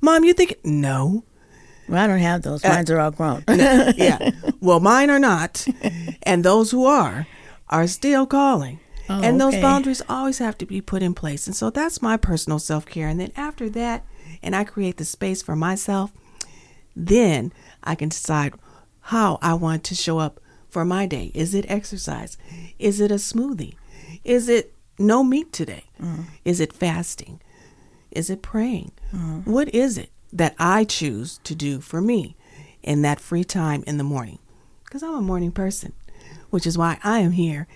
Mom, 0.00 0.24
you 0.24 0.34
think? 0.34 0.56
No. 0.64 1.24
Well, 1.88 2.02
I 2.02 2.06
don't 2.06 2.18
have 2.18 2.42
those. 2.42 2.64
Uh, 2.64 2.82
are 2.88 3.00
all 3.00 3.10
grown. 3.12 3.44
yeah. 3.48 4.30
Well, 4.60 4.80
mine 4.80 5.10
are 5.10 5.18
not. 5.18 5.66
And 6.22 6.42
those 6.42 6.70
who 6.70 6.86
are, 6.86 7.26
are 7.68 7.86
still 7.86 8.26
calling. 8.26 8.80
Oh, 9.08 9.20
and 9.22 9.40
those 9.40 9.54
okay. 9.54 9.62
boundaries 9.62 10.02
always 10.08 10.38
have 10.38 10.56
to 10.58 10.66
be 10.66 10.80
put 10.80 11.02
in 11.02 11.14
place. 11.14 11.46
And 11.46 11.54
so 11.54 11.70
that's 11.70 12.00
my 12.00 12.16
personal 12.16 12.58
self 12.58 12.86
care. 12.86 13.08
And 13.08 13.20
then 13.20 13.32
after 13.36 13.68
that, 13.70 14.04
and 14.42 14.56
I 14.56 14.64
create 14.64 14.96
the 14.96 15.04
space 15.04 15.42
for 15.42 15.54
myself, 15.54 16.12
then 16.96 17.52
I 17.82 17.94
can 17.94 18.08
decide 18.08 18.54
how 19.00 19.38
I 19.42 19.54
want 19.54 19.84
to 19.84 19.94
show 19.94 20.18
up 20.18 20.40
for 20.68 20.84
my 20.84 21.06
day. 21.06 21.30
Is 21.34 21.54
it 21.54 21.66
exercise? 21.68 22.38
Is 22.78 23.00
it 23.00 23.10
a 23.10 23.16
smoothie? 23.16 23.74
Is 24.24 24.48
it 24.48 24.74
no 24.98 25.22
meat 25.22 25.52
today? 25.52 25.84
Mm. 26.00 26.24
Is 26.44 26.60
it 26.60 26.72
fasting? 26.72 27.40
Is 28.10 28.30
it 28.30 28.42
praying? 28.42 28.92
Mm. 29.12 29.46
What 29.46 29.74
is 29.74 29.98
it 29.98 30.10
that 30.32 30.54
I 30.58 30.84
choose 30.84 31.38
to 31.44 31.54
do 31.54 31.80
for 31.80 32.00
me 32.00 32.36
in 32.82 33.02
that 33.02 33.20
free 33.20 33.44
time 33.44 33.84
in 33.86 33.98
the 33.98 34.04
morning? 34.04 34.38
Because 34.84 35.02
I'm 35.02 35.14
a 35.14 35.20
morning 35.22 35.52
person, 35.52 35.92
which 36.50 36.66
is 36.66 36.78
why 36.78 36.98
I 37.04 37.18
am 37.18 37.32
here 37.32 37.66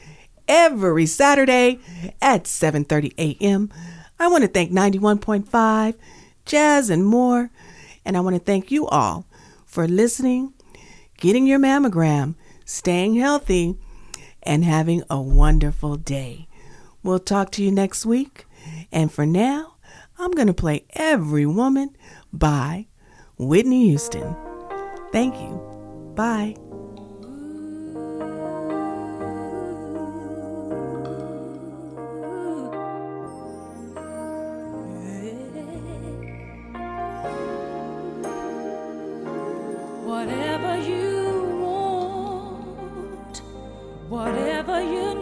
every 0.48 1.06
Saturday 1.06 1.78
at 2.20 2.44
7:30 2.44 3.12
a.m. 3.18 3.70
I 4.18 4.28
want 4.28 4.42
to 4.42 4.48
thank 4.48 4.72
91.5 4.72 5.94
Jazz 6.44 6.90
and 6.90 7.04
more, 7.04 7.50
and 8.04 8.16
I 8.16 8.20
want 8.20 8.34
to 8.34 8.40
thank 8.40 8.70
you 8.70 8.87
all 8.88 9.26
for 9.66 9.87
listening, 9.87 10.54
getting 11.18 11.46
your 11.46 11.58
mammogram, 11.58 12.34
staying 12.64 13.14
healthy, 13.16 13.76
and 14.42 14.64
having 14.64 15.02
a 15.11 15.20
wonderful 15.20 15.96
day. 15.96 16.48
We'll 17.02 17.18
talk 17.18 17.50
to 17.52 17.62
you 17.62 17.70
next 17.70 18.06
week. 18.06 18.46
And 18.90 19.12
for 19.12 19.26
now, 19.26 19.74
I'm 20.18 20.32
going 20.32 20.46
to 20.46 20.54
play 20.54 20.87
Every 20.94 21.46
Woman 21.46 21.96
by 22.32 22.87
Whitney 23.37 23.88
Houston. 23.88 24.34
Thank 25.12 25.34
you. 25.34 26.12
Bye. 26.16 26.56
You 44.80 45.17